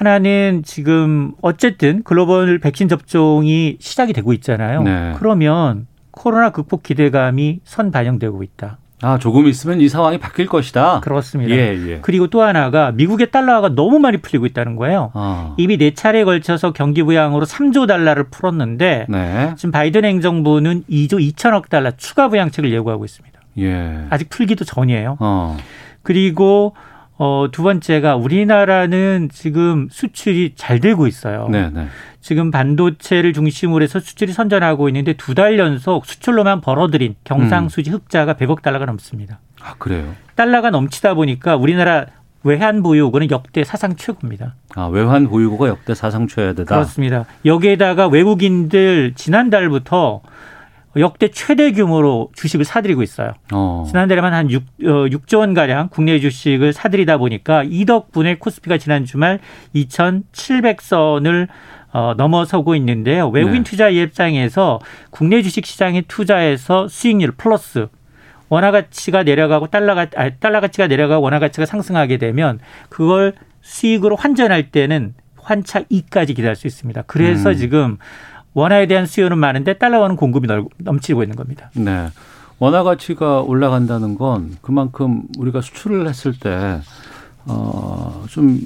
하나는 0.00 0.62
지금 0.64 1.32
어쨌든 1.42 2.02
글로벌 2.04 2.58
백신 2.58 2.88
접종이 2.88 3.76
시작이 3.80 4.14
되고 4.14 4.32
있잖아요. 4.32 4.82
네. 4.82 5.12
그러면 5.18 5.86
코로나 6.10 6.48
극복 6.48 6.82
기대감이 6.82 7.60
선 7.64 7.90
반영되고 7.90 8.42
있다. 8.42 8.78
아, 9.02 9.18
조금 9.18 9.46
있으면 9.46 9.82
이 9.82 9.90
상황이 9.90 10.16
바뀔 10.16 10.46
것이다. 10.46 11.00
그렇습니다. 11.00 11.54
예, 11.54 11.76
예. 11.86 11.98
그리고 12.00 12.28
또 12.28 12.40
하나가 12.40 12.92
미국의 12.92 13.30
달러가 13.30 13.74
너무 13.74 13.98
많이 13.98 14.16
풀리고 14.16 14.46
있다는 14.46 14.76
거예요. 14.76 15.10
아. 15.12 15.54
이미 15.58 15.76
네 15.76 15.92
차례에 15.92 16.24
걸쳐서 16.24 16.72
경기 16.72 17.02
부양으로 17.02 17.44
3조 17.44 17.86
달러를 17.86 18.24
풀었는데 18.30 19.06
네. 19.06 19.52
지금 19.56 19.70
바이든 19.70 20.06
행정부는 20.06 20.84
2조 20.88 21.34
2천억 21.34 21.68
달러 21.68 21.90
추가 21.90 22.28
부양책을 22.28 22.72
예고하고 22.72 23.04
있습니다. 23.04 23.38
예. 23.58 24.06
아직 24.08 24.30
풀기도 24.30 24.64
전이에요. 24.64 25.18
어. 25.20 25.58
그리고 26.02 26.74
어, 27.22 27.48
두 27.52 27.62
번째가 27.62 28.16
우리나라는 28.16 29.28
지금 29.30 29.88
수출이 29.90 30.54
잘 30.56 30.80
되고 30.80 31.06
있어요. 31.06 31.48
네, 31.50 31.68
네. 31.68 31.86
지금 32.22 32.50
반도체를 32.50 33.34
중심으로 33.34 33.82
해서 33.84 34.00
수출이 34.00 34.32
선전하고 34.32 34.88
있는데 34.88 35.12
두 35.12 35.34
달 35.34 35.58
연속 35.58 36.06
수출로만 36.06 36.62
벌어들인 36.62 37.16
경상수지 37.24 37.90
음. 37.90 37.94
흑자가 37.96 38.34
100억 38.34 38.62
달러가 38.62 38.86
넘습니다. 38.86 39.38
아, 39.62 39.74
그래요? 39.78 40.14
달러가 40.34 40.70
넘치다 40.70 41.12
보니까 41.12 41.56
우리나라 41.56 42.06
외환 42.42 42.82
보유고는 42.82 43.30
역대 43.30 43.64
사상 43.64 43.96
최고입니다. 43.96 44.54
아, 44.74 44.86
외환 44.86 45.28
보유고가 45.28 45.68
역대 45.68 45.94
사상 45.94 46.26
최대다. 46.26 46.74
그렇습니다. 46.74 47.26
여기에다가 47.44 48.06
외국인들 48.08 49.12
지난달부터 49.14 50.22
역대 50.96 51.28
최대 51.28 51.70
규모로 51.72 52.30
주식을 52.34 52.64
사들이고 52.64 53.02
있어요. 53.02 53.32
어. 53.52 53.84
지난달에만 53.86 54.34
한 54.34 54.50
6, 54.50 54.62
어, 54.62 54.86
6조 55.06 55.38
원 55.38 55.54
가량 55.54 55.88
국내 55.90 56.18
주식을 56.18 56.72
사들이다 56.72 57.18
보니까 57.18 57.62
이 57.64 57.84
덕분에 57.84 58.38
코스피가 58.38 58.78
지난 58.78 59.04
주말 59.04 59.38
2,700선을 59.74 61.48
어, 61.92 62.14
넘어서고 62.16 62.74
있는데요. 62.76 63.28
외국인 63.28 63.62
네. 63.62 63.70
투자 63.70 63.88
입장에서 63.88 64.80
국내 65.10 65.42
주식 65.42 65.66
시장에 65.66 66.02
투자해서 66.02 66.88
수익률 66.88 67.32
플러스 67.32 67.88
원화 68.48 68.70
가치가 68.72 69.22
내려가고 69.22 69.68
달러 69.68 69.94
가 69.94 70.06
아, 70.16 70.30
달러 70.30 70.60
가치가 70.60 70.88
내려가고 70.88 71.22
원화 71.22 71.38
가치가 71.38 71.66
상승하게 71.66 72.18
되면 72.18 72.58
그걸 72.88 73.34
수익으로 73.62 74.16
환전할 74.16 74.70
때는 74.70 75.14
환차 75.36 75.82
이까지 75.88 76.34
기대할 76.34 76.56
수 76.56 76.66
있습니다. 76.66 77.02
그래서 77.02 77.50
음. 77.50 77.56
지금 77.56 77.98
원화에 78.54 78.86
대한 78.86 79.06
수요는 79.06 79.38
많은데 79.38 79.74
달러와는 79.74 80.16
공급이 80.16 80.48
넘치고 80.78 81.22
있는 81.22 81.36
겁니다. 81.36 81.70
네. 81.74 82.08
원화 82.58 82.82
가치가 82.82 83.40
올라간다는 83.40 84.16
건 84.16 84.56
그만큼 84.60 85.22
우리가 85.38 85.60
수출을 85.60 86.08
했을 86.08 86.34
때, 86.38 86.80
어, 87.46 88.24
좀 88.28 88.60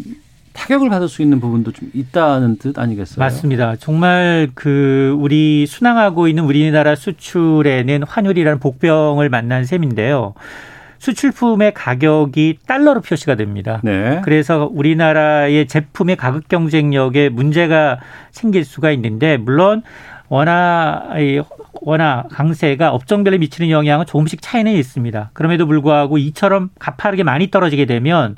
타격을 0.53 0.89
받을 0.89 1.09
수 1.09 1.21
있는 1.23 1.41
부분도 1.41 1.73
좀 1.73 1.91
있다는 1.95 2.57
뜻 2.59 2.79
아니겠어요? 2.79 3.19
맞습니다. 3.19 3.77
정말 3.77 4.49
그 4.55 5.17
우리 5.19 5.67
순항하고 5.67 6.29
있는 6.29 6.45
우리나라 6.45 6.95
수출에는 6.95 8.05
환율이라는 8.05 8.61
복병을 8.61 9.29
만난 9.29 9.65
셈인데요. 9.65 10.35
수출품의 11.05 11.75
가격이 11.75 12.61
달러로 12.67 13.03
표시가 13.03 13.35
됩니다. 13.35 13.79
네. 13.85 14.23
그래서 14.25 14.71
우리나라의 14.73 15.67
제품의 15.67 16.17
가격 16.17 16.49
경쟁력에 16.49 17.29
문제가 17.29 17.99
생길 18.31 18.65
수가 18.65 18.91
있는데 18.93 19.37
물론 19.37 19.83
원화 20.31 21.03
원화 21.83 22.25
강세가 22.31 22.93
업종별로 22.93 23.37
미치는 23.37 23.69
영향은 23.69 24.07
조금씩 24.07 24.41
차이는 24.41 24.73
있습니다. 24.73 25.31
그럼에도 25.35 25.67
불구하고 25.67 26.17
이처럼 26.17 26.71
가파르게 26.79 27.23
많이 27.23 27.51
떨어지게 27.51 27.85
되면 27.85 28.37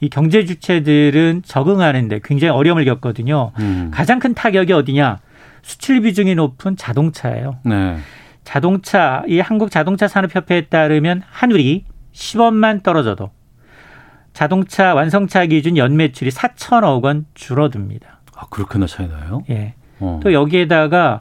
이 0.00 0.10
경제 0.10 0.44
주체들은 0.44 1.42
적응하는데 1.46 2.20
굉장히 2.24 2.50
어려움을 2.50 2.84
겪거든요. 2.84 3.52
음. 3.58 3.90
가장 3.90 4.18
큰 4.18 4.34
타격이 4.34 4.70
어디냐? 4.74 5.16
수출 5.62 6.02
비중이 6.02 6.34
높은 6.34 6.76
자동차예요. 6.76 7.56
네. 7.64 7.96
자동차 8.44 9.22
이 9.28 9.40
한국 9.40 9.70
자동차 9.70 10.08
산업협회에 10.08 10.66
따르면 10.66 11.22
한율이 11.30 11.84
10원만 12.12 12.82
떨어져도 12.82 13.30
자동차 14.32 14.94
완성차 14.94 15.46
기준 15.46 15.76
연매출이 15.76 16.30
4천억 16.30 17.04
원 17.04 17.26
줄어듭니다. 17.34 18.20
아, 18.34 18.46
그렇게나 18.50 18.86
차이 18.86 19.08
나요? 19.08 19.42
예. 19.50 19.74
어. 20.00 20.20
또 20.22 20.32
여기에다가 20.32 21.20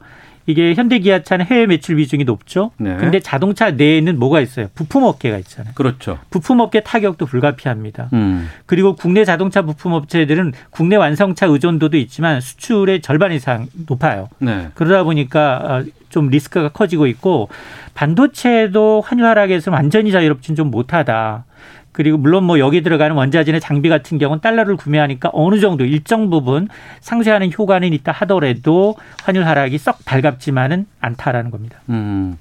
이게 0.52 0.74
현대기아차는 0.74 1.46
해외 1.46 1.66
매출 1.66 1.96
비중이 1.96 2.26
높죠. 2.26 2.72
네. 2.78 2.96
근데 2.98 3.20
자동차 3.20 3.72
내에는 3.72 4.20
뭐가 4.20 4.42
있어요? 4.42 4.68
부품 4.76 5.04
업계가 5.04 5.38
있잖아요. 5.40 5.74
그렇죠. 5.76 6.20
부품 6.30 6.60
업계 6.60 6.82
타격도 6.82 7.26
불가피합니다. 7.26 8.10
음. 8.14 8.50
그리고 8.66 8.96
국내 8.96 9.26
자동차 9.26 9.62
부품 9.62 9.94
업체들은 9.94 10.54
국내 10.70 10.96
완성차 10.98 11.48
의존도도 11.48 11.98
있지만 11.98 12.42
수출의 12.42 13.02
절반 13.02 13.32
이상 13.32 13.68
높아요. 13.88 14.30
네. 14.40 14.68
그러다 14.76 15.04
보니까 15.04 15.58
어, 15.64 15.84
좀 16.10 16.28
리스크가 16.28 16.70
커지고 16.70 17.08
있고 17.08 17.50
반도체도 17.94 19.02
환율 19.06 19.26
하락에서 19.26 19.72
완전히 19.72 20.12
자유롭지는 20.12 20.56
좀 20.56 20.70
못하다. 20.70 21.46
그리고 21.92 22.18
물론 22.18 22.46
뭐 22.46 22.58
여기 22.60 22.82
들어가는 22.82 23.16
원자재나 23.16 23.60
장비 23.60 23.90
같은 23.90 24.18
경우는 24.18 24.42
달러를 24.42 24.76
구매하니까 24.78 25.30
어느 25.34 25.60
정도 25.60 25.84
일정 25.86 26.30
부분 26.30 26.68
상쇄하는 27.02 27.52
효과는 27.58 27.92
있다 27.94 28.12
하더라도 28.14 28.96
환율 29.24 29.46
하락이 29.46 29.78
썩 29.78 30.00
달갑지만은 30.06 30.86
않다라는 31.02 31.52
겁니다. 31.52 31.80
음. 31.90 32.38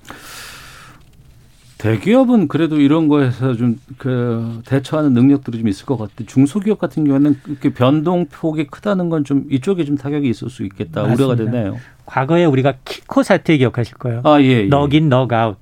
대기업은 1.78 2.48
그래도 2.48 2.78
이런 2.78 3.08
거에서 3.08 3.54
좀 3.54 3.78
그 3.96 4.62
대처하는 4.64 5.12
능력들이 5.12 5.58
좀 5.58 5.68
있을 5.68 5.84
것 5.84 5.98
같아. 5.98 6.12
중소기업 6.26 6.78
같은 6.78 7.04
경우에는 7.04 7.38
이렇게 7.48 7.70
변동폭이 7.70 8.66
크다는 8.68 9.10
건 9.10 9.24
좀 9.24 9.44
이쪽에 9.50 9.84
좀 9.84 9.96
타격이 9.98 10.26
있을 10.28 10.48
수 10.48 10.62
있겠다 10.64 11.02
맞습니다. 11.02 11.24
우려가 11.26 11.36
되네요. 11.44 11.76
과거에 12.06 12.44
우리가 12.46 12.74
키코 12.86 13.22
사태 13.22 13.56
기억하실 13.58 13.94
거예요. 13.98 14.22
아 14.24 14.40
예. 14.40 14.44
예. 14.44 14.62
넉인 14.64 15.08
넉아웃 15.10 15.58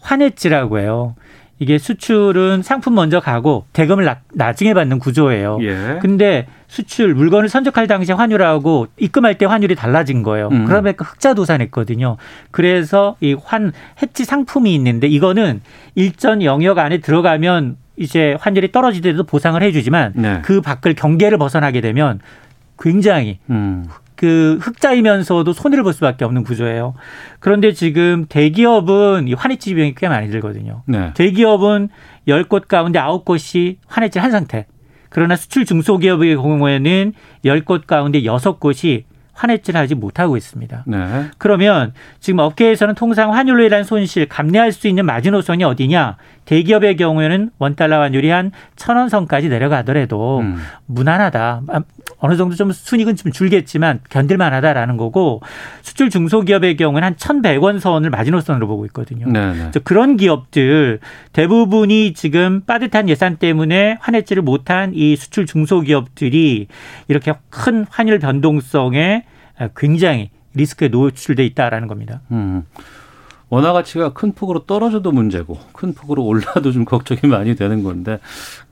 환해지라고 0.00 0.78
해요. 0.78 1.16
이게 1.58 1.78
수출은 1.78 2.62
상품 2.62 2.94
먼저 2.94 3.20
가고 3.20 3.66
대금을 3.72 4.04
나, 4.04 4.18
나중에 4.34 4.74
받는 4.74 4.98
구조예요. 4.98 5.58
예. 5.62 5.98
근데 6.02 6.46
수출 6.66 7.14
물건을 7.14 7.48
선적할 7.48 7.86
당시 7.86 8.10
환율하고 8.12 8.88
입금할 8.96 9.38
때 9.38 9.46
환율이 9.46 9.76
달라진 9.76 10.22
거예요. 10.22 10.48
음. 10.50 10.64
그러니까 10.64 11.04
흑자 11.04 11.34
도산했거든요. 11.34 12.16
그래서 12.50 13.16
이 13.20 13.36
환 13.44 13.72
해치 14.02 14.24
상품이 14.24 14.74
있는데 14.74 15.06
이거는 15.06 15.60
일전 15.94 16.42
영역 16.42 16.78
안에 16.78 16.98
들어가면 16.98 17.76
이제 17.96 18.36
환율이 18.40 18.72
떨어지더라도 18.72 19.24
보상을 19.24 19.62
해주지만 19.62 20.12
네. 20.16 20.40
그 20.42 20.60
밖을 20.62 20.94
경계를 20.94 21.38
벗어나게 21.38 21.80
되면 21.80 22.20
굉장히 22.78 23.38
음. 23.50 23.84
그 24.22 24.56
흑자이면서도 24.62 25.52
손해를 25.52 25.82
볼 25.82 25.92
수밖에 25.92 26.24
없는 26.24 26.44
구조예요. 26.44 26.94
그런데 27.40 27.72
지금 27.72 28.26
대기업은 28.28 29.26
이 29.26 29.34
환해지 29.34 29.74
비용이 29.74 29.96
꽤 29.96 30.08
많이 30.08 30.30
들거든요. 30.30 30.84
네. 30.86 31.10
대기업은 31.14 31.88
10곳 32.28 32.68
가운데 32.68 33.00
9곳이 33.00 33.78
환해지를 33.88 34.22
한 34.22 34.30
상태. 34.30 34.66
그러나 35.08 35.34
수출 35.34 35.64
중소기업의 35.64 36.36
경우에는 36.36 37.14
10곳 37.44 37.88
가운데 37.88 38.22
6곳이 38.22 39.02
환해지를 39.32 39.80
하지 39.80 39.96
못하고 39.96 40.36
있습니다. 40.36 40.84
네. 40.86 41.24
그러면 41.38 41.92
지금 42.20 42.38
업계에서는 42.38 42.94
통상 42.94 43.34
환율로 43.34 43.64
인한 43.64 43.82
손실 43.82 44.28
감내할 44.28 44.70
수 44.70 44.86
있는 44.86 45.04
마지노선이 45.04 45.64
어디냐? 45.64 46.16
대기업의 46.44 46.96
경우에는 46.96 47.50
원달러 47.58 48.00
환율이 48.00 48.28
한 48.30 48.50
천 48.76 48.96
원 48.96 49.08
선까지 49.08 49.48
내려가더라도 49.48 50.40
음. 50.40 50.56
무난하다. 50.86 51.62
아, 51.68 51.80
어느 52.18 52.36
정도 52.36 52.56
좀 52.56 52.72
순익은 52.72 53.16
좀 53.16 53.32
줄겠지만 53.32 54.00
견딜만하다라는 54.10 54.96
거고 54.96 55.40
수출 55.82 56.10
중소기업의 56.10 56.76
경우는 56.76 57.04
한 57.06 57.16
천백 57.16 57.62
원 57.62 57.78
선을 57.78 58.10
마지노선으로 58.10 58.66
보고 58.66 58.84
있거든요. 58.86 59.26
네, 59.28 59.70
네. 59.70 59.80
그런 59.84 60.16
기업들 60.16 60.98
대부분이 61.32 62.14
지금 62.14 62.60
빠듯한 62.62 63.08
예산 63.08 63.36
때문에 63.36 63.98
환해지를 64.00 64.42
못한 64.42 64.92
이 64.94 65.16
수출 65.16 65.46
중소기업들이 65.46 66.66
이렇게 67.08 67.32
큰 67.50 67.86
환율 67.88 68.18
변동성에 68.18 69.24
굉장히 69.76 70.30
리스크에 70.54 70.88
노출돼 70.88 71.44
있다라는 71.46 71.88
겁니다. 71.88 72.20
음. 72.30 72.64
원화 73.52 73.74
가치가 73.74 74.14
큰 74.14 74.32
폭으로 74.32 74.64
떨어져도 74.64 75.12
문제고 75.12 75.58
큰 75.74 75.92
폭으로 75.92 76.24
올라도 76.24 76.72
좀 76.72 76.86
걱정이 76.86 77.30
많이 77.30 77.54
되는 77.54 77.82
건데 77.82 78.18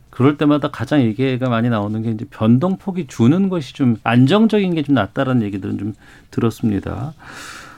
그럴 0.08 0.38
때마다 0.38 0.70
가장 0.70 1.02
얘기가 1.02 1.50
많이 1.50 1.68
나오는 1.68 2.00
게 2.00 2.10
이제 2.10 2.24
변동폭이 2.30 3.06
주는 3.06 3.50
것이 3.50 3.74
좀 3.74 3.96
안정적인 4.04 4.74
게 4.74 4.82
좀 4.82 4.94
낫다라는 4.94 5.42
얘기들은 5.42 5.76
좀 5.76 5.94
들었습니다. 6.30 7.12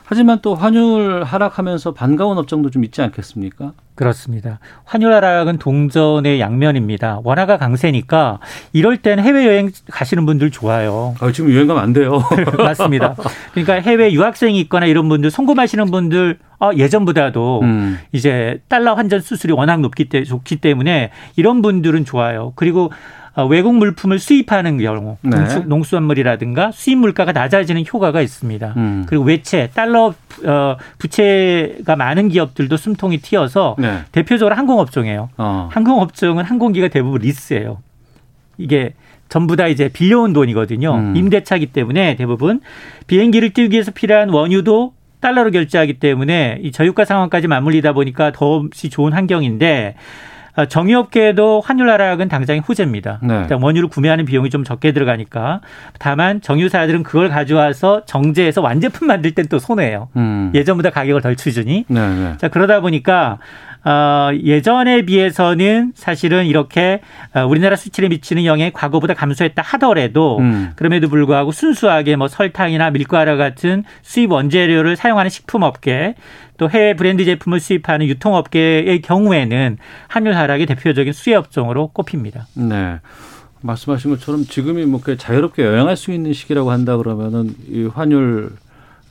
하지만 0.05 0.41
또 0.43 0.55
환율 0.55 1.25
하락하면서 1.25 1.95
반가운 1.95 2.39
업종도 2.39 2.71
좀 2.71 2.85
있지 2.85 3.03
않겠습니까? 3.03 3.73
그렇습니다. 3.95 4.59
환율 4.85 5.13
하락은 5.13 5.59
동전의 5.59 6.41
양면입니다. 6.41 7.21
원화가 7.25 7.59
강세니까 7.59 8.41
이럴 8.73 8.97
땐 8.97 9.19
해외여행 9.19 9.71
가시는 9.91 10.25
분들 10.27 10.51
좋아요. 10.51 11.15
아, 11.21 11.31
지금 11.31 11.53
여행 11.53 11.67
가면 11.67 11.83
안 11.83 11.93
돼요. 11.93 12.23
맞습니다. 12.57 13.15
그러니까 13.53 13.75
해외 13.75 14.13
유학생이 14.13 14.59
있거나 14.63 14.87
이런 14.87 15.09
분들 15.09 15.31
송금하시는 15.31 15.91
분들 15.91 16.39
어, 16.61 16.71
예전보다도 16.75 17.61
음. 17.63 17.99
이제 18.13 18.61
달러 18.69 18.95
환전 18.95 19.21
수수료 19.21 19.57
워낙 19.57 19.81
높기 19.81 20.09
때 20.09 20.25
좋기 20.25 20.57
때문에 20.57 21.11
이런 21.37 21.61
분들은 21.61 22.05
좋아요. 22.05 22.53
그리고 22.57 22.85
어, 22.85 22.91
외국 23.49 23.75
물품을 23.75 24.19
수입하는 24.19 24.79
경우 24.79 25.17
네. 25.23 25.37
농수, 25.37 25.61
농수 25.61 25.91
산물이라든가 25.93 26.71
수입 26.73 26.99
물가가 26.99 27.33
낮아지는 27.33 27.85
효과가 27.91 28.21
있습니다. 28.21 28.75
음. 28.77 29.05
그리고 29.07 29.25
외채 29.25 29.71
달러 29.75 30.15
어, 30.45 30.77
부채가 30.99 31.97
많은 31.97 32.29
기업들도 32.29 32.77
숨통이 32.77 33.19
튀어서 33.19 33.77
네. 33.79 34.01
대표적으로 34.13 34.55
항공업종이에요. 34.55 35.31
어. 35.39 35.69
항공업종은 35.73 36.45
항공기가 36.45 36.89
대부분 36.89 37.23
리스예요. 37.23 37.79
이게 38.59 38.93
전부 39.29 39.57
다 39.57 39.67
이제 39.67 39.89
빌려온 39.89 40.35
돈이거든요. 40.35 40.95
음. 40.95 41.17
임대차기 41.17 41.67
때문에 41.67 42.17
대부분 42.17 42.61
비행기를 43.07 43.55
띄우기 43.55 43.73
위해서 43.73 43.91
필요한 43.91 44.29
원유도 44.29 44.93
달러로 45.21 45.53
결제하기 45.53 45.95
때문에 45.95 46.59
이 46.63 46.71
저유가 46.71 47.07
상황까지 47.07 47.47
맞물리다 47.47 47.93
보니까 47.93 48.33
더없이 48.33 48.91
좋은 48.91 49.15
환경인데 49.15 49.95
아, 49.97 50.01
정유업계에도 50.69 51.63
환율 51.65 51.89
하락은 51.91 52.29
당장의 52.29 52.63
후재입니다. 52.65 53.21
네. 53.23 53.47
원유를 53.51 53.89
구매하는 53.89 54.25
비용이 54.25 54.51
좀 54.51 54.65
적게 54.65 54.93
들어가니까. 54.93 55.61
다만 55.99 56.41
정유사들은 56.41 57.03
그걸 57.05 57.29
가져와서 57.29 58.05
정제해서 58.05 58.61
완제품 58.61 59.09
만들 59.09 59.35
땐 59.35 59.47
또 59.49 59.59
손해예요. 59.59 60.09
음. 60.17 60.53
예전보다 60.55 60.91
가격을 60.91 61.23
덜 61.23 61.37
추주니. 61.37 61.87
네, 61.89 62.15
네. 62.15 62.35
자 62.39 62.49
그러다 62.49 62.81
보니까 62.81 63.39
어, 63.85 64.31
예전에 64.45 65.03
비해서는 65.03 65.93
사실은 65.95 66.47
이렇게 66.47 67.01
어, 67.35 67.45
우리나라 67.45 67.75
수출에 67.75 68.09
미치는 68.09 68.45
영향이 68.45 68.73
과거보다 68.73 69.15
감소했다 69.15 69.63
하더라도 69.63 70.39
음. 70.39 70.71
그럼에도 70.77 71.09
불구하고 71.09 71.51
순수하게 71.51 72.17
뭐 72.17 72.29
설탕이나 72.29 72.91
밀가루 72.91 73.37
같은 73.37 73.83
수입 74.03 74.31
원재료를 74.31 74.95
사용하는 74.97 75.31
식품업계 75.31 76.15
또 76.59 76.71
해외 76.71 76.95
브랜드 76.95 77.25
제품을 77.25 77.59
수입하는 77.59 78.07
유통업계의 78.07 79.03
경우에는 79.03 79.79
환율 80.07 80.35
하락이 80.35 80.67
대표적인 80.67 81.13
수혜 81.13 81.35
업종으로 81.35 81.89
꼽힙니다. 81.89 82.47
네. 82.55 83.01
말씀하신 83.63 84.13
것처럼 84.13 84.45
지금이 84.45 84.87
뭐 84.87 85.01
자유롭게 85.01 85.65
여행할 85.65 85.97
수 85.97 86.13
있는 86.13 86.33
시기라고 86.33 86.71
한다 86.71 86.97
그러면은 86.97 87.55
이 87.69 87.85
환율 87.85 88.53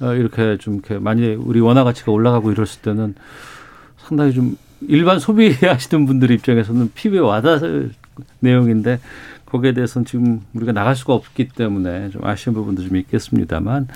어, 0.02 0.14
이렇게 0.14 0.58
좀 0.58 0.76
이렇게 0.76 0.98
많이 0.98 1.36
우리 1.36 1.60
원화 1.60 1.84
가치가 1.84 2.12
올라가고 2.12 2.52
이랬을 2.52 2.82
때는 2.82 3.16
상당히 4.12 4.34
좀 4.34 4.58
일반 4.82 5.20
소비하시는 5.20 6.06
분들 6.06 6.32
입장에서는 6.32 6.92
피부에 6.94 7.20
와닿을 7.20 7.92
내용인데 8.42 9.00
거기에 9.46 9.74
대해서는 9.74 10.06
지금 10.06 10.42
우리가 10.54 10.74
나갈 10.74 10.98
수가 10.98 11.14
없기 11.14 11.48
때문에 11.50 12.10
좀 12.10 12.26
아쉬운 12.26 12.54
부분도 12.54 12.84
좀 12.84 12.98
있겠습니다만 12.98 13.88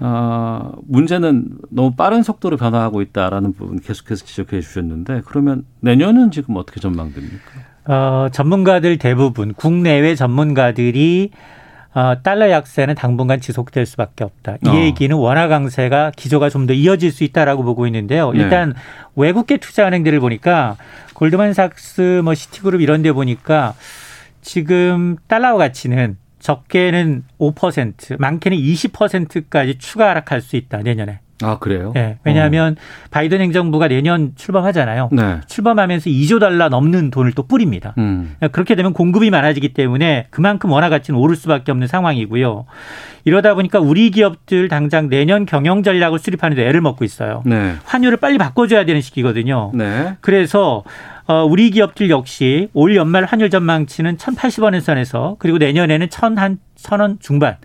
어, 0.00 0.72
문제는 0.84 1.44
너무 1.68 1.94
빠른 1.94 2.24
속도로 2.24 2.56
변화하고 2.56 3.02
있다라는 3.02 3.52
부분 3.52 3.78
계속해서 3.78 4.24
지적해 4.24 4.60
주셨는데 4.60 5.22
그러면 5.26 5.64
내년은 5.78 6.32
지금 6.32 6.56
어떻게 6.56 6.80
전망됩니까? 6.80 7.36
어, 7.84 8.28
전문가들 8.32 8.98
대부분 8.98 9.54
국내외 9.54 10.16
전문가들이 10.16 11.30
어, 11.92 12.14
달러 12.22 12.50
약세는 12.50 12.94
당분간 12.94 13.40
지속될 13.40 13.84
수밖에 13.84 14.22
없다. 14.24 14.56
이 14.64 14.68
어. 14.68 14.74
얘기는 14.74 15.14
원화 15.16 15.48
강세가 15.48 16.12
기조가 16.14 16.48
좀 16.48 16.66
더 16.66 16.72
이어질 16.72 17.10
수 17.10 17.24
있다라고 17.24 17.64
보고 17.64 17.86
있는데요. 17.86 18.30
네. 18.32 18.40
일단 18.42 18.74
네. 18.74 18.80
외국계 19.16 19.56
투자 19.56 19.86
은행들을 19.86 20.20
보니까 20.20 20.76
골드만삭스, 21.14 22.20
뭐 22.22 22.34
시티그룹 22.34 22.80
이런 22.80 23.02
데 23.02 23.12
보니까 23.12 23.74
지금 24.40 25.16
달러 25.26 25.56
가치는 25.56 26.16
적게는 26.38 27.24
5%, 27.38 28.18
많게는 28.18 28.56
20%까지 28.56 29.78
추가 29.78 30.10
하락할 30.10 30.40
수 30.40 30.56
있다 30.56 30.78
내년에. 30.78 31.20
아 31.42 31.58
그래요? 31.58 31.92
네, 31.94 32.18
왜냐하면 32.24 32.72
어. 32.72 33.08
바이든 33.10 33.40
행정부가 33.40 33.88
내년 33.88 34.32
출범하잖아요. 34.36 35.10
네. 35.12 35.40
출범하면서 35.46 36.10
2조 36.10 36.40
달러 36.40 36.68
넘는 36.68 37.10
돈을 37.10 37.32
또 37.32 37.42
뿌립니다. 37.44 37.94
음. 37.98 38.36
그렇게 38.52 38.74
되면 38.74 38.92
공급이 38.92 39.30
많아지기 39.30 39.72
때문에 39.74 40.26
그만큼 40.30 40.70
원화 40.70 40.88
가치는 40.88 41.18
오를 41.18 41.36
수밖에 41.36 41.72
없는 41.72 41.86
상황이고요. 41.86 42.66
이러다 43.24 43.54
보니까 43.54 43.80
우리 43.80 44.10
기업들 44.10 44.68
당장 44.68 45.08
내년 45.08 45.46
경영 45.46 45.82
전략을 45.82 46.18
수립하는 46.18 46.56
데 46.56 46.66
애를 46.66 46.80
먹고 46.80 47.04
있어요. 47.04 47.42
네. 47.44 47.74
환율을 47.84 48.16
빨리 48.18 48.38
바꿔줘야 48.38 48.84
되는 48.84 49.00
시기거든요. 49.00 49.72
네. 49.74 50.16
그래서 50.20 50.84
어, 51.26 51.44
우리 51.44 51.70
기업들 51.70 52.10
역시 52.10 52.68
올 52.72 52.96
연말 52.96 53.24
환율 53.24 53.50
전망치는 53.50 54.16
1,080원의 54.16 54.80
선에서 54.80 55.36
그리고 55.38 55.58
내년에는 55.58 56.08
1,000한 56.08 56.58
1,000원 56.76 57.20
중반, 57.20 57.56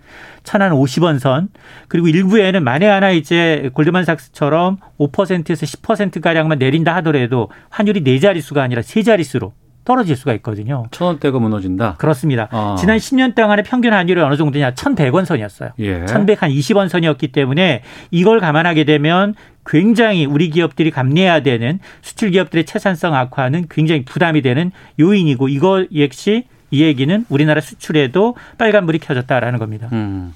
1,000한 0.46 0.70
50원 0.70 1.18
선 1.18 1.48
그리고 1.88 2.08
일부에는 2.08 2.62
만에 2.64 2.86
하나 2.86 3.10
이제 3.10 3.70
골드만삭스처럼 3.74 4.78
5%에서 4.98 5.66
10% 5.66 6.20
가량만 6.20 6.58
내린다 6.58 6.94
하더라도 6.96 7.50
환율이 7.70 8.02
네 8.02 8.18
자릿수가 8.18 8.62
아니라 8.62 8.82
세 8.82 9.02
자릿수로 9.02 9.52
떨어질 9.84 10.16
수가 10.16 10.34
있거든요. 10.34 10.86
천 10.90 11.06
원대가 11.06 11.38
무너진다? 11.38 11.94
그렇습니다. 11.94 12.48
아. 12.50 12.74
지난 12.76 12.98
10년 12.98 13.36
동안의 13.36 13.64
평균 13.64 13.92
환율이 13.92 14.20
어느 14.20 14.36
정도냐? 14.36 14.72
1,100원 14.72 15.24
선이었어요. 15.24 15.70
예. 15.78 16.04
1,120원 16.04 16.88
선이었기 16.88 17.28
때문에 17.28 17.82
이걸 18.10 18.40
감안하게 18.40 18.82
되면 18.82 19.34
굉장히 19.64 20.26
우리 20.26 20.50
기업들이 20.50 20.90
감내해야 20.90 21.40
되는 21.40 21.78
수출 22.02 22.30
기업들의 22.30 22.64
채산성 22.64 23.14
악화는 23.14 23.66
굉장히 23.70 24.04
부담이 24.04 24.42
되는 24.42 24.72
요인이고 24.98 25.48
이거 25.48 25.86
역시 25.96 26.44
이 26.70 26.82
얘기는 26.82 27.24
우리나라 27.28 27.60
수출에도 27.60 28.36
빨간불이 28.58 28.98
켜졌다라는 28.98 29.58
겁니다. 29.58 29.88
음. 29.92 30.34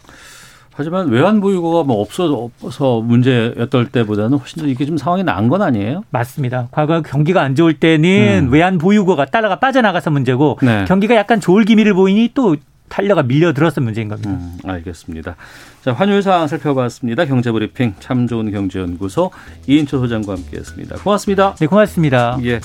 하지만 0.73 1.09
외환 1.09 1.41
보유고가 1.41 1.83
뭐 1.83 2.01
없어서 2.01 3.01
문제였던 3.01 3.89
때보다는 3.89 4.39
훨씬 4.39 4.63
더 4.63 4.69
이게 4.69 4.87
좀 4.87 4.97
상황이 4.97 5.23
나은 5.23 5.49
건 5.49 5.61
아니에요? 5.61 6.05
맞습니다. 6.11 6.69
과거 6.71 7.03
경기가 7.03 7.43
안 7.43 7.55
좋을 7.55 7.75
때는 7.75 8.47
음. 8.47 8.53
외환 8.53 8.79
보유고가 8.79 9.27
달러가 9.27 9.59
빠져나가서 9.59 10.11
문제고 10.11 10.59
네. 10.63 10.87
경기가 10.87 11.17
약간 11.17 11.41
좋을 11.41 11.65
기미를 11.65 11.93
보이니 11.93 12.31
또 12.35 12.57
탄력가 12.89 13.23
밀려들어서 13.25 13.81
문제인 13.81 14.09
겁니다. 14.09 14.31
음, 14.31 14.59
알겠습니다. 14.65 15.37
자, 15.83 15.93
환율 15.93 16.23
상황 16.23 16.49
살펴봤습니다. 16.49 17.25
경제브리핑 17.25 17.95
참 18.01 18.27
좋은 18.27 18.51
경제연구소 18.51 19.31
이인철 19.69 20.01
소장과 20.01 20.35
함께했습니다. 20.35 20.97
고맙습니다. 20.97 21.55
네, 21.55 21.67
고맙습니다. 21.67 22.39
예. 22.43 22.61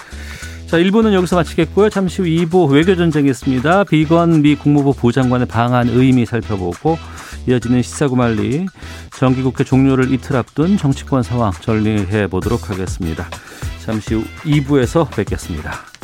자, 0.67 0.77
1부는 0.77 1.13
여기서 1.13 1.35
마치겠고요. 1.35 1.89
잠시 1.89 2.21
후 2.21 2.27
2부 2.27 2.69
외교전쟁이 2.71 3.29
있습니다. 3.29 3.83
비건 3.83 4.41
미 4.41 4.55
국무부 4.55 4.93
부장관의 4.93 5.47
방한 5.47 5.89
의미 5.89 6.25
살펴보고 6.25 6.97
이어지는 7.47 7.83
시사구말리 7.83 8.65
정기국회 9.15 9.63
종료를 9.63 10.11
이틀 10.11 10.35
앞둔 10.37 10.77
정치권 10.77 11.21
상황 11.21 11.51
정리해 11.51 12.27
보도록 12.27 12.71
하겠습니다. 12.71 13.29
잠시 13.85 14.15
후 14.15 14.23
2부에서 14.43 15.09
뵙겠습니다. 15.15 15.94